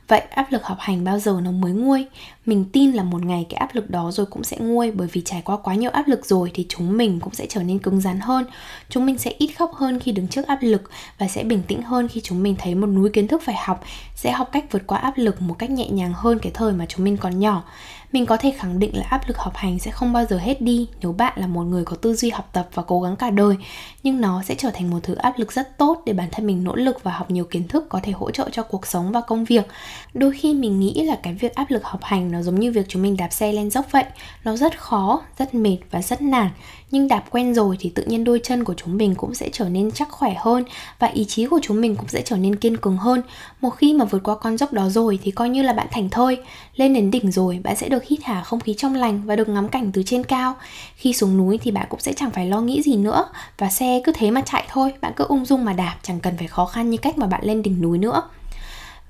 Vậy 0.08 0.20
áp 0.20 0.52
lực 0.52 0.64
học 0.64 0.78
hành 0.80 1.04
bao 1.04 1.20
giờ 1.20 1.40
nó 1.44 1.52
mới 1.52 1.72
nguôi? 1.72 2.06
Mình 2.46 2.66
tin 2.74 2.92
là 2.92 3.04
một 3.04 3.26
ngày 3.26 3.46
cái 3.50 3.58
áp 3.58 3.76
lực 3.76 3.90
đó 3.90 4.12
rồi 4.12 4.26
cũng 4.26 4.44
sẽ 4.44 4.58
nguôi 4.60 4.92
bởi 4.92 5.08
vì 5.12 5.22
trải 5.22 5.42
qua 5.46 5.58
quá 5.58 5.76
nhiều 5.76 5.92
áp 5.92 6.08
lực 6.08 6.26
rồi 6.26 6.52
thì 6.54 6.66
chúng 6.70 6.98
mình 6.98 7.20
cũng 7.20 7.34
sẽ 7.34 7.46
trở 7.50 7.64
nên 7.64 7.80
cứng 7.80 8.02
rắn 8.02 8.20
hơn. 8.20 8.46
Chúng 8.90 9.06
mình 9.06 9.18
sẽ 9.18 9.34
ít 9.38 9.48
khóc 9.48 9.72
hơn 9.74 10.00
khi 10.00 10.12
đứng 10.12 10.28
trước 10.28 10.48
áp 10.48 10.58
lực 10.62 10.90
và 11.18 11.28
sẽ 11.28 11.44
bình 11.44 11.64
tĩnh 11.68 11.82
hơn 11.82 12.08
khi 12.08 12.22
chúng 12.24 12.44
mình 12.44 12.56
thấy 12.60 12.76
một 12.76 12.88
núi 12.88 13.10
kiến 13.10 13.28
thức 13.28 13.42
phải 13.46 13.56
học, 13.56 13.84
sẽ 14.16 14.32
học 14.32 14.50
cách 14.52 14.66
vượt 14.72 14.88
qua 14.88 14.98
áp 14.98 15.14
lực 15.16 15.42
một 15.42 15.56
cách 15.60 15.70
nhẹ 15.70 15.90
nhàng 15.90 16.14
hơn 16.16 16.40
cái 16.40 16.52
thời 16.56 16.74
mà 16.74 16.86
chúng 16.86 17.04
mình 17.06 17.18
còn 17.18 17.40
nhỏ 17.40 17.64
mình 18.12 18.26
có 18.26 18.38
thể 18.38 18.52
khẳng 18.52 18.80
định 18.80 18.98
là 18.98 19.06
áp 19.10 19.22
lực 19.28 19.38
học 19.38 19.56
hành 19.56 19.80
sẽ 19.80 19.92
không 19.92 20.14
bao 20.14 20.26
giờ 20.26 20.38
hết 20.38 20.62
đi 20.62 20.88
nếu 21.02 21.14
bạn 21.14 21.34
là 21.36 21.48
một 21.48 21.64
người 21.64 21.86
có 21.86 21.96
tư 21.96 22.16
duy 22.16 22.30
học 22.30 22.50
tập 22.54 22.70
và 22.74 22.84
cố 22.84 23.02
gắng 23.02 23.16
cả 23.16 23.30
đời. 23.30 23.56
Nhưng 24.04 24.22
nó 24.22 24.44
sẽ 24.44 24.56
trở 24.56 24.72
thành 24.72 24.90
một 24.90 25.00
thứ 25.04 25.16
áp 25.16 25.34
lực 25.38 25.52
rất 25.52 25.78
tốt 25.78 26.02
để 26.06 26.14
bản 26.14 26.28
thân 26.32 26.48
mình 26.48 26.64
nỗ 26.64 26.76
lực 26.76 27.04
và 27.04 27.12
học 27.12 27.32
nhiều 27.32 27.46
kiến 27.46 27.68
thức 27.68 27.86
có 27.90 28.00
thể 28.04 28.12
hỗ 28.12 28.32
trợ 28.32 28.50
cho 28.52 28.64
cuộc 28.64 28.88
sống 28.88 29.12
và 29.12 29.22
công 29.22 29.46
việc. 29.46 29.68
Đôi 30.14 30.32
khi 30.32 30.54
mình 30.54 30.80
nghĩ 30.80 31.04
là 31.04 31.20
cái 31.24 31.34
việc 31.34 31.56
áp 31.56 31.72
lực 31.72 31.84
học 31.84 32.04
hành 32.04 32.32
nó 32.32 32.42
giống 32.42 32.60
như 32.60 32.72
việc 32.72 32.86
chúng 32.90 33.02
mình 33.02 33.18
đạp 33.18 33.30
xe 33.30 33.52
lên 33.52 33.70
dốc 33.70 33.86
vậy. 33.92 34.06
Nó 34.44 34.56
rất 34.56 34.80
khó, 34.80 35.22
rất 35.38 35.54
mệt 35.54 35.78
và 35.92 36.02
rất 36.02 36.22
nản 36.22 36.50
nhưng 36.92 37.08
đạp 37.08 37.24
quen 37.30 37.54
rồi 37.54 37.78
thì 37.80 37.90
tự 37.90 38.04
nhiên 38.06 38.24
đôi 38.24 38.40
chân 38.44 38.64
của 38.64 38.74
chúng 38.74 38.98
mình 38.98 39.16
cũng 39.16 39.34
sẽ 39.34 39.50
trở 39.54 39.70
nên 39.70 39.92
chắc 39.92 40.10
khỏe 40.12 40.36
hơn 40.40 40.64
và 41.00 41.08
ý 41.08 41.26
chí 41.26 41.46
của 41.46 41.60
chúng 41.64 41.82
mình 41.82 41.96
cũng 41.96 42.08
sẽ 42.08 42.22
trở 42.22 42.38
nên 42.38 42.56
kiên 42.56 42.78
cường 42.78 42.98
hơn. 42.98 43.22
Một 43.62 43.70
khi 43.70 43.94
mà 43.94 44.06
vượt 44.06 44.24
qua 44.24 44.36
con 44.36 44.58
dốc 44.58 44.74
đó 44.74 44.90
rồi 44.90 45.20
thì 45.24 45.32
coi 45.32 45.50
như 45.50 45.62
là 45.62 45.74
bạn 45.74 45.88
thành 45.92 46.10
thơi. 46.10 46.38
Lên 46.76 46.94
đến 46.94 47.12
đỉnh 47.12 47.32
rồi, 47.32 47.60
bạn 47.64 47.76
sẽ 47.76 47.90
được 47.90 48.04
hít 48.04 48.20
hà 48.24 48.44
không 48.44 48.60
khí 48.60 48.74
trong 48.74 48.96
lành 48.96 49.22
và 49.26 49.36
được 49.36 49.50
ngắm 49.50 49.70
cảnh 49.70 49.92
từ 49.94 50.04
trên 50.04 50.24
cao. 50.24 50.56
Khi 50.96 51.14
xuống 51.14 51.38
núi 51.38 51.58
thì 51.58 51.72
bạn 51.72 51.86
cũng 51.90 52.00
sẽ 52.00 52.14
chẳng 52.14 52.32
phải 52.32 52.48
lo 52.48 52.62
nghĩ 52.62 52.82
gì 52.82 52.96
nữa 52.96 53.30
và 53.58 53.70
xe 53.70 54.02
cứ 54.04 54.12
thế 54.16 54.32
mà 54.32 54.42
chạy 54.42 54.64
thôi. 54.70 54.94
Bạn 55.02 55.14
cứ 55.16 55.24
ung 55.24 55.46
dung 55.46 55.66
mà 55.66 55.74
đạp, 55.74 55.96
chẳng 56.04 56.20
cần 56.20 56.38
phải 56.38 56.48
khó 56.48 56.66
khăn 56.66 56.90
như 56.90 56.98
cách 56.98 57.18
mà 57.18 57.28
bạn 57.28 57.42
lên 57.44 57.62
đỉnh 57.62 57.82
núi 57.82 57.98
nữa. 57.98 58.22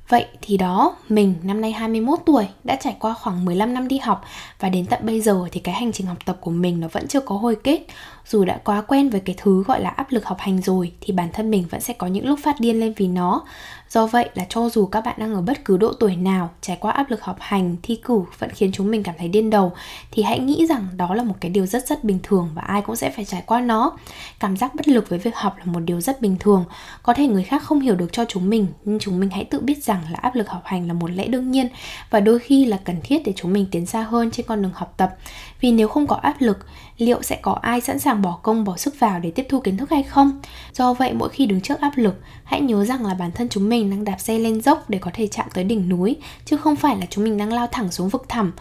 Vậy 0.09 0.25
thì 0.41 0.57
đó, 0.57 0.95
mình 1.09 1.35
năm 1.43 1.61
nay 1.61 1.71
21 1.71 2.19
tuổi 2.25 2.47
đã 2.63 2.75
trải 2.75 2.95
qua 2.99 3.13
khoảng 3.13 3.45
15 3.45 3.73
năm 3.73 3.87
đi 3.87 3.97
học 3.97 4.23
và 4.59 4.69
đến 4.69 4.85
tận 4.85 4.99
bây 5.03 5.21
giờ 5.21 5.45
thì 5.51 5.59
cái 5.59 5.75
hành 5.75 5.91
trình 5.91 6.07
học 6.07 6.17
tập 6.25 6.37
của 6.41 6.51
mình 6.51 6.79
nó 6.79 6.87
vẫn 6.87 7.07
chưa 7.07 7.19
có 7.19 7.35
hồi 7.35 7.57
kết. 7.63 7.85
Dù 8.29 8.45
đã 8.45 8.59
quá 8.63 8.81
quen 8.81 9.09
với 9.09 9.21
cái 9.21 9.35
thứ 9.37 9.63
gọi 9.63 9.81
là 9.81 9.89
áp 9.89 10.11
lực 10.11 10.25
học 10.25 10.37
hành 10.39 10.61
rồi 10.61 10.91
thì 11.01 11.13
bản 11.13 11.29
thân 11.33 11.51
mình 11.51 11.65
vẫn 11.69 11.81
sẽ 11.81 11.93
có 11.93 12.07
những 12.07 12.27
lúc 12.27 12.39
phát 12.43 12.59
điên 12.59 12.79
lên 12.79 12.93
vì 12.97 13.07
nó. 13.07 13.43
Do 13.89 14.07
vậy 14.07 14.29
là 14.33 14.45
cho 14.49 14.69
dù 14.69 14.85
các 14.85 15.05
bạn 15.05 15.15
đang 15.19 15.33
ở 15.33 15.41
bất 15.41 15.65
cứ 15.65 15.77
độ 15.77 15.93
tuổi 15.93 16.15
nào 16.15 16.49
trải 16.61 16.77
qua 16.79 16.91
áp 16.91 17.11
lực 17.11 17.23
học 17.23 17.37
hành, 17.39 17.75
thi 17.83 17.99
cử 18.03 18.21
vẫn 18.39 18.49
khiến 18.49 18.71
chúng 18.73 18.91
mình 18.91 19.03
cảm 19.03 19.15
thấy 19.17 19.27
điên 19.27 19.49
đầu 19.49 19.71
thì 20.11 20.23
hãy 20.23 20.39
nghĩ 20.39 20.67
rằng 20.67 20.87
đó 20.97 21.13
là 21.13 21.23
một 21.23 21.33
cái 21.39 21.51
điều 21.51 21.65
rất 21.65 21.87
rất 21.87 22.03
bình 22.03 22.19
thường 22.23 22.49
và 22.55 22.61
ai 22.61 22.81
cũng 22.81 22.95
sẽ 22.95 23.09
phải 23.09 23.25
trải 23.25 23.43
qua 23.45 23.61
nó. 23.61 23.91
Cảm 24.39 24.57
giác 24.57 24.75
bất 24.75 24.87
lực 24.87 25.09
với 25.09 25.19
việc 25.19 25.35
học 25.35 25.55
là 25.57 25.65
một 25.65 25.79
điều 25.79 26.01
rất 26.01 26.21
bình 26.21 26.35
thường. 26.39 26.65
Có 27.03 27.13
thể 27.13 27.27
người 27.27 27.43
khác 27.43 27.63
không 27.63 27.79
hiểu 27.79 27.95
được 27.95 28.11
cho 28.11 28.25
chúng 28.27 28.49
mình 28.49 28.67
nhưng 28.85 28.99
chúng 28.99 29.19
mình 29.19 29.29
hãy 29.29 29.43
tự 29.43 29.59
biết 29.59 29.83
rằng 29.83 30.01
là 30.11 30.19
áp 30.21 30.35
lực 30.35 30.49
học 30.49 30.61
hành 30.65 30.87
là 30.87 30.93
một 30.93 31.11
lẽ 31.11 31.27
đương 31.27 31.51
nhiên 31.51 31.67
và 32.09 32.19
đôi 32.19 32.39
khi 32.39 32.65
là 32.65 32.77
cần 32.83 32.95
thiết 33.03 33.21
để 33.25 33.33
chúng 33.35 33.53
mình 33.53 33.65
tiến 33.71 33.85
xa 33.85 34.01
hơn 34.01 34.31
trên 34.31 34.45
con 34.45 34.61
đường 34.61 34.71
học 34.75 34.93
tập. 34.97 35.15
Vì 35.61 35.71
nếu 35.71 35.87
không 35.87 36.07
có 36.07 36.15
áp 36.15 36.35
lực, 36.39 36.57
liệu 36.97 37.23
sẽ 37.23 37.39
có 37.41 37.59
ai 37.61 37.81
sẵn 37.81 37.99
sàng 37.99 38.21
bỏ 38.21 38.39
công 38.43 38.63
bỏ 38.63 38.77
sức 38.77 38.99
vào 38.99 39.19
để 39.19 39.31
tiếp 39.31 39.45
thu 39.49 39.59
kiến 39.59 39.77
thức 39.77 39.89
hay 39.89 40.03
không? 40.03 40.41
Do 40.73 40.93
vậy 40.93 41.13
mỗi 41.13 41.29
khi 41.29 41.45
đứng 41.45 41.61
trước 41.61 41.81
áp 41.81 41.91
lực, 41.95 42.15
hãy 42.43 42.61
nhớ 42.61 42.85
rằng 42.85 43.05
là 43.05 43.13
bản 43.13 43.31
thân 43.31 43.49
chúng 43.49 43.69
mình 43.69 43.89
đang 43.89 44.03
đạp 44.03 44.17
xe 44.17 44.39
lên 44.39 44.61
dốc 44.61 44.89
để 44.89 44.99
có 44.99 45.11
thể 45.13 45.27
chạm 45.27 45.47
tới 45.53 45.63
đỉnh 45.63 45.89
núi 45.89 46.15
chứ 46.45 46.57
không 46.57 46.75
phải 46.75 46.97
là 46.97 47.05
chúng 47.09 47.23
mình 47.23 47.37
đang 47.37 47.53
lao 47.53 47.67
thẳng 47.67 47.91
xuống 47.91 48.09
vực 48.09 48.25
thẳm. 48.29 48.51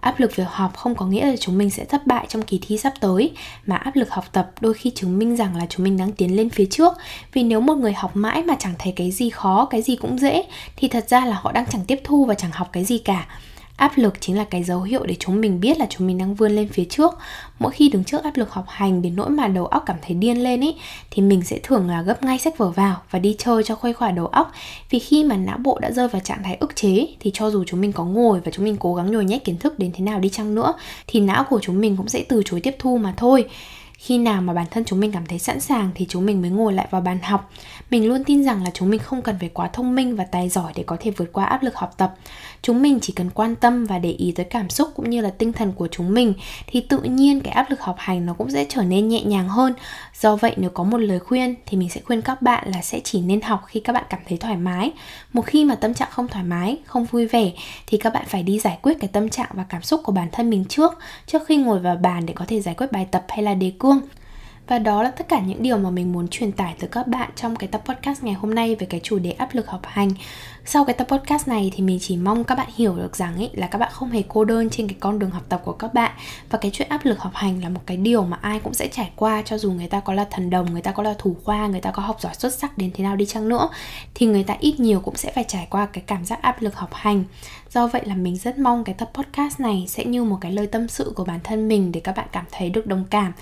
Áp 0.00 0.20
lực 0.20 0.36
việc 0.36 0.48
học 0.48 0.76
không 0.76 0.94
có 0.94 1.06
nghĩa 1.06 1.26
là 1.26 1.36
chúng 1.36 1.58
mình 1.58 1.70
sẽ 1.70 1.84
thất 1.84 2.06
bại 2.06 2.26
trong 2.28 2.42
kỳ 2.42 2.60
thi 2.66 2.78
sắp 2.78 2.92
tới 3.00 3.32
mà 3.66 3.76
áp 3.76 3.96
lực 3.96 4.10
học 4.10 4.24
tập 4.32 4.50
đôi 4.60 4.74
khi 4.74 4.90
chứng 4.90 5.18
minh 5.18 5.36
rằng 5.36 5.56
là 5.56 5.66
chúng 5.68 5.84
mình 5.84 5.96
đang 5.96 6.12
tiến 6.12 6.36
lên 6.36 6.50
phía 6.50 6.66
trước. 6.70 6.92
Vì 7.32 7.42
nếu 7.42 7.60
một 7.60 7.74
người 7.74 7.92
học 7.92 8.16
mãi 8.16 8.42
mà 8.42 8.56
chẳng 8.58 8.74
thấy 8.78 8.92
cái 8.96 9.10
gì 9.10 9.30
khó 9.30 9.64
cái 9.64 9.82
gì 9.82 9.96
cũng 9.96 10.18
dễ 10.18 10.44
thì 10.76 10.88
thật 10.88 11.08
ra 11.08 11.24
là 11.24 11.36
họ 11.40 11.52
đang 11.52 11.66
chẳng 11.66 11.84
tiếp 11.86 12.00
thu 12.04 12.24
và 12.24 12.34
chẳng 12.34 12.50
học 12.50 12.68
cái 12.72 12.84
gì 12.84 12.98
cả 12.98 13.26
áp 13.76 13.92
lực 13.96 14.20
chính 14.20 14.36
là 14.36 14.44
cái 14.44 14.64
dấu 14.64 14.82
hiệu 14.82 15.06
để 15.06 15.16
chúng 15.18 15.40
mình 15.40 15.60
biết 15.60 15.78
là 15.78 15.86
chúng 15.90 16.06
mình 16.06 16.18
đang 16.18 16.34
vươn 16.34 16.52
lên 16.52 16.68
phía 16.68 16.84
trước. 16.84 17.18
Mỗi 17.58 17.72
khi 17.72 17.88
đứng 17.88 18.04
trước 18.04 18.24
áp 18.24 18.36
lực 18.36 18.50
học 18.50 18.64
hành 18.68 19.02
đến 19.02 19.16
nỗi 19.16 19.30
mà 19.30 19.48
đầu 19.48 19.66
óc 19.66 19.82
cảm 19.86 19.96
thấy 20.02 20.14
điên 20.14 20.42
lên 20.42 20.64
ấy 20.64 20.76
thì 21.10 21.22
mình 21.22 21.42
sẽ 21.42 21.58
thường 21.62 21.88
là 21.88 22.02
gấp 22.02 22.22
ngay 22.22 22.38
sách 22.38 22.58
vở 22.58 22.70
vào 22.70 23.02
và 23.10 23.18
đi 23.18 23.36
chơi 23.38 23.62
cho 23.62 23.74
khuây 23.74 23.92
khỏa 23.92 24.10
đầu 24.10 24.26
óc. 24.26 24.52
Vì 24.90 24.98
khi 24.98 25.24
mà 25.24 25.36
não 25.36 25.58
bộ 25.58 25.78
đã 25.78 25.90
rơi 25.90 26.08
vào 26.08 26.20
trạng 26.20 26.42
thái 26.42 26.56
ức 26.60 26.76
chế, 26.76 27.06
thì 27.20 27.30
cho 27.34 27.50
dù 27.50 27.64
chúng 27.66 27.80
mình 27.80 27.92
có 27.92 28.04
ngồi 28.04 28.40
và 28.44 28.50
chúng 28.50 28.64
mình 28.64 28.76
cố 28.80 28.94
gắng 28.94 29.12
nhồi 29.12 29.24
nhét 29.24 29.44
kiến 29.44 29.58
thức 29.58 29.78
đến 29.78 29.90
thế 29.94 30.00
nào 30.00 30.20
đi 30.20 30.28
chăng 30.28 30.54
nữa, 30.54 30.74
thì 31.06 31.20
não 31.20 31.44
của 31.44 31.60
chúng 31.62 31.80
mình 31.80 31.96
cũng 31.96 32.08
sẽ 32.08 32.24
từ 32.28 32.42
chối 32.44 32.60
tiếp 32.60 32.76
thu 32.78 32.98
mà 32.98 33.14
thôi. 33.16 33.48
Khi 33.98 34.18
nào 34.18 34.42
mà 34.42 34.52
bản 34.52 34.66
thân 34.70 34.84
chúng 34.84 35.00
mình 35.00 35.12
cảm 35.12 35.26
thấy 35.26 35.38
sẵn 35.38 35.60
sàng 35.60 35.90
thì 35.94 36.06
chúng 36.08 36.26
mình 36.26 36.42
mới 36.42 36.50
ngồi 36.50 36.72
lại 36.72 36.88
vào 36.90 37.00
bàn 37.00 37.18
học. 37.22 37.50
Mình 37.90 38.08
luôn 38.08 38.24
tin 38.24 38.44
rằng 38.44 38.64
là 38.64 38.70
chúng 38.74 38.90
mình 38.90 39.00
không 39.00 39.22
cần 39.22 39.36
phải 39.40 39.48
quá 39.48 39.68
thông 39.68 39.94
minh 39.94 40.16
và 40.16 40.24
tài 40.24 40.48
giỏi 40.48 40.72
để 40.74 40.82
có 40.86 40.96
thể 41.00 41.10
vượt 41.10 41.32
qua 41.32 41.44
áp 41.44 41.62
lực 41.62 41.76
học 41.76 41.94
tập 41.96 42.14
chúng 42.66 42.82
mình 42.82 42.98
chỉ 43.02 43.12
cần 43.12 43.30
quan 43.30 43.56
tâm 43.56 43.84
và 43.84 43.98
để 43.98 44.10
ý 44.10 44.32
tới 44.32 44.46
cảm 44.46 44.70
xúc 44.70 44.88
cũng 44.94 45.10
như 45.10 45.20
là 45.20 45.30
tinh 45.30 45.52
thần 45.52 45.72
của 45.72 45.88
chúng 45.90 46.14
mình, 46.14 46.34
thì 46.66 46.80
tự 46.80 46.98
nhiên 46.98 47.40
cái 47.40 47.52
áp 47.52 47.70
lực 47.70 47.80
học 47.80 47.96
hành 47.98 48.26
nó 48.26 48.34
cũng 48.34 48.50
sẽ 48.50 48.66
trở 48.68 48.82
nên 48.82 49.08
nhẹ 49.08 49.22
nhàng 49.22 49.48
hơn. 49.48 49.74
Do 50.20 50.36
vậy, 50.36 50.54
nếu 50.56 50.70
có 50.70 50.84
một 50.84 50.98
lời 50.98 51.18
khuyên 51.18 51.54
thì 51.66 51.76
mình 51.76 51.88
sẽ 51.88 52.00
khuyên 52.04 52.22
các 52.22 52.42
bạn 52.42 52.70
là 52.70 52.82
sẽ 52.82 53.00
chỉ 53.04 53.20
nên 53.20 53.40
học 53.40 53.62
khi 53.66 53.80
các 53.80 53.92
bạn 53.92 54.04
cảm 54.10 54.20
thấy 54.28 54.38
thoải 54.38 54.56
mái. 54.56 54.92
Một 55.32 55.46
khi 55.46 55.64
mà 55.64 55.74
tâm 55.74 55.94
trạng 55.94 56.08
không 56.10 56.28
thoải 56.28 56.44
mái, 56.44 56.78
không 56.84 57.04
vui 57.04 57.26
vẻ 57.26 57.52
thì 57.86 57.98
các 57.98 58.12
bạn 58.12 58.24
phải 58.28 58.42
đi 58.42 58.58
giải 58.58 58.78
quyết 58.82 58.96
cái 59.00 59.08
tâm 59.12 59.28
trạng 59.28 59.50
và 59.52 59.64
cảm 59.68 59.82
xúc 59.82 60.00
của 60.04 60.12
bản 60.12 60.28
thân 60.32 60.50
mình 60.50 60.64
trước 60.64 60.98
trước 61.26 61.42
khi 61.46 61.56
ngồi 61.56 61.78
vào 61.78 61.96
bàn 61.96 62.26
để 62.26 62.34
có 62.34 62.44
thể 62.48 62.60
giải 62.60 62.74
quyết 62.74 62.92
bài 62.92 63.06
tập 63.10 63.24
hay 63.28 63.42
là 63.42 63.54
đề 63.54 63.72
cương. 63.78 64.00
Và 64.68 64.78
đó 64.78 65.02
là 65.02 65.10
tất 65.10 65.28
cả 65.28 65.40
những 65.40 65.62
điều 65.62 65.78
mà 65.78 65.90
mình 65.90 66.12
muốn 66.12 66.28
truyền 66.28 66.52
tải 66.52 66.74
tới 66.78 66.88
các 66.92 67.06
bạn 67.06 67.30
trong 67.36 67.56
cái 67.56 67.68
tập 67.68 67.82
podcast 67.84 68.22
ngày 68.22 68.34
hôm 68.34 68.54
nay 68.54 68.74
về 68.74 68.86
cái 68.86 69.00
chủ 69.02 69.18
đề 69.18 69.30
áp 69.30 69.54
lực 69.54 69.68
học 69.68 69.80
hành 69.84 70.10
sau 70.66 70.84
cái 70.84 70.94
tập 70.94 71.06
podcast 71.10 71.48
này 71.48 71.72
thì 71.74 71.82
mình 71.82 71.98
chỉ 72.00 72.16
mong 72.16 72.44
các 72.44 72.54
bạn 72.54 72.68
hiểu 72.76 72.96
được 72.96 73.16
rằng 73.16 73.36
ấy, 73.36 73.50
là 73.52 73.66
các 73.66 73.78
bạn 73.78 73.90
không 73.92 74.10
hề 74.10 74.22
cô 74.28 74.44
đơn 74.44 74.70
trên 74.70 74.88
cái 74.88 74.96
con 75.00 75.18
đường 75.18 75.30
học 75.30 75.42
tập 75.48 75.62
của 75.64 75.72
các 75.72 75.94
bạn. 75.94 76.12
Và 76.50 76.58
cái 76.58 76.70
chuyện 76.74 76.88
áp 76.88 77.04
lực 77.04 77.18
học 77.18 77.32
hành 77.34 77.62
là 77.62 77.68
một 77.68 77.80
cái 77.86 77.96
điều 77.96 78.22
mà 78.22 78.38
ai 78.40 78.60
cũng 78.60 78.74
sẽ 78.74 78.88
trải 78.88 79.10
qua, 79.16 79.42
cho 79.42 79.58
dù 79.58 79.72
người 79.72 79.88
ta 79.88 80.00
có 80.00 80.12
là 80.12 80.26
thần 80.30 80.50
đồng, 80.50 80.72
người 80.72 80.82
ta 80.82 80.92
có 80.92 81.02
là 81.02 81.14
thủ 81.18 81.36
khoa, 81.44 81.66
người 81.66 81.80
ta 81.80 81.90
có 81.90 82.02
học 82.02 82.20
giỏi 82.20 82.34
xuất 82.34 82.54
sắc 82.54 82.78
đến 82.78 82.90
thế 82.94 83.04
nào 83.04 83.16
đi 83.16 83.26
chăng 83.26 83.48
nữa, 83.48 83.68
thì 84.14 84.26
người 84.26 84.42
ta 84.42 84.56
ít 84.60 84.80
nhiều 84.80 85.00
cũng 85.00 85.16
sẽ 85.16 85.32
phải 85.32 85.44
trải 85.48 85.66
qua 85.70 85.86
cái 85.86 86.04
cảm 86.06 86.24
giác 86.24 86.42
áp 86.42 86.62
lực 86.62 86.76
học 86.76 86.90
hành. 86.92 87.24
Do 87.70 87.86
vậy 87.86 88.02
là 88.04 88.14
mình 88.14 88.36
rất 88.36 88.58
mong 88.58 88.84
cái 88.84 88.94
tập 88.94 89.10
podcast 89.14 89.60
này 89.60 89.84
sẽ 89.88 90.04
như 90.04 90.24
một 90.24 90.38
cái 90.40 90.52
lời 90.52 90.66
tâm 90.66 90.88
sự 90.88 91.12
của 91.16 91.24
bản 91.24 91.40
thân 91.44 91.68
mình 91.68 91.92
để 91.92 92.00
các 92.00 92.16
bạn 92.16 92.26
cảm 92.32 92.44
thấy 92.52 92.70
được 92.70 92.86
đồng 92.86 93.04
cảm. 93.10 93.32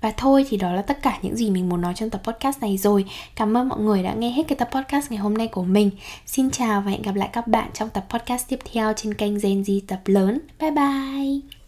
Và 0.00 0.12
thôi 0.16 0.46
thì 0.48 0.56
đó 0.56 0.72
là 0.72 0.82
tất 0.82 1.02
cả 1.02 1.18
những 1.22 1.36
gì 1.36 1.50
mình 1.50 1.68
muốn 1.68 1.80
nói 1.80 1.94
trong 1.96 2.10
tập 2.10 2.20
podcast 2.24 2.60
này 2.60 2.76
rồi. 2.76 3.04
Cảm 3.34 3.56
ơn 3.56 3.68
mọi 3.68 3.80
người 3.80 4.02
đã 4.02 4.14
nghe 4.14 4.30
hết 4.30 4.42
cái 4.48 4.56
tập 4.56 4.68
podcast 4.72 5.10
ngày 5.10 5.18
hôm 5.18 5.38
nay 5.38 5.48
của 5.48 5.62
mình. 5.62 5.90
Xin 6.26 6.50
chào 6.50 6.73
chào 6.74 6.80
và 6.80 6.90
hẹn 6.90 7.02
gặp 7.02 7.14
lại 7.14 7.28
các 7.32 7.46
bạn 7.46 7.70
trong 7.74 7.90
tập 7.90 8.06
podcast 8.10 8.48
tiếp 8.48 8.58
theo 8.72 8.92
trên 8.96 9.14
kênh 9.14 9.38
Gen 9.38 9.62
Z 9.62 9.80
tập 9.86 10.00
lớn. 10.04 10.38
Bye 10.60 10.70
bye! 10.70 11.63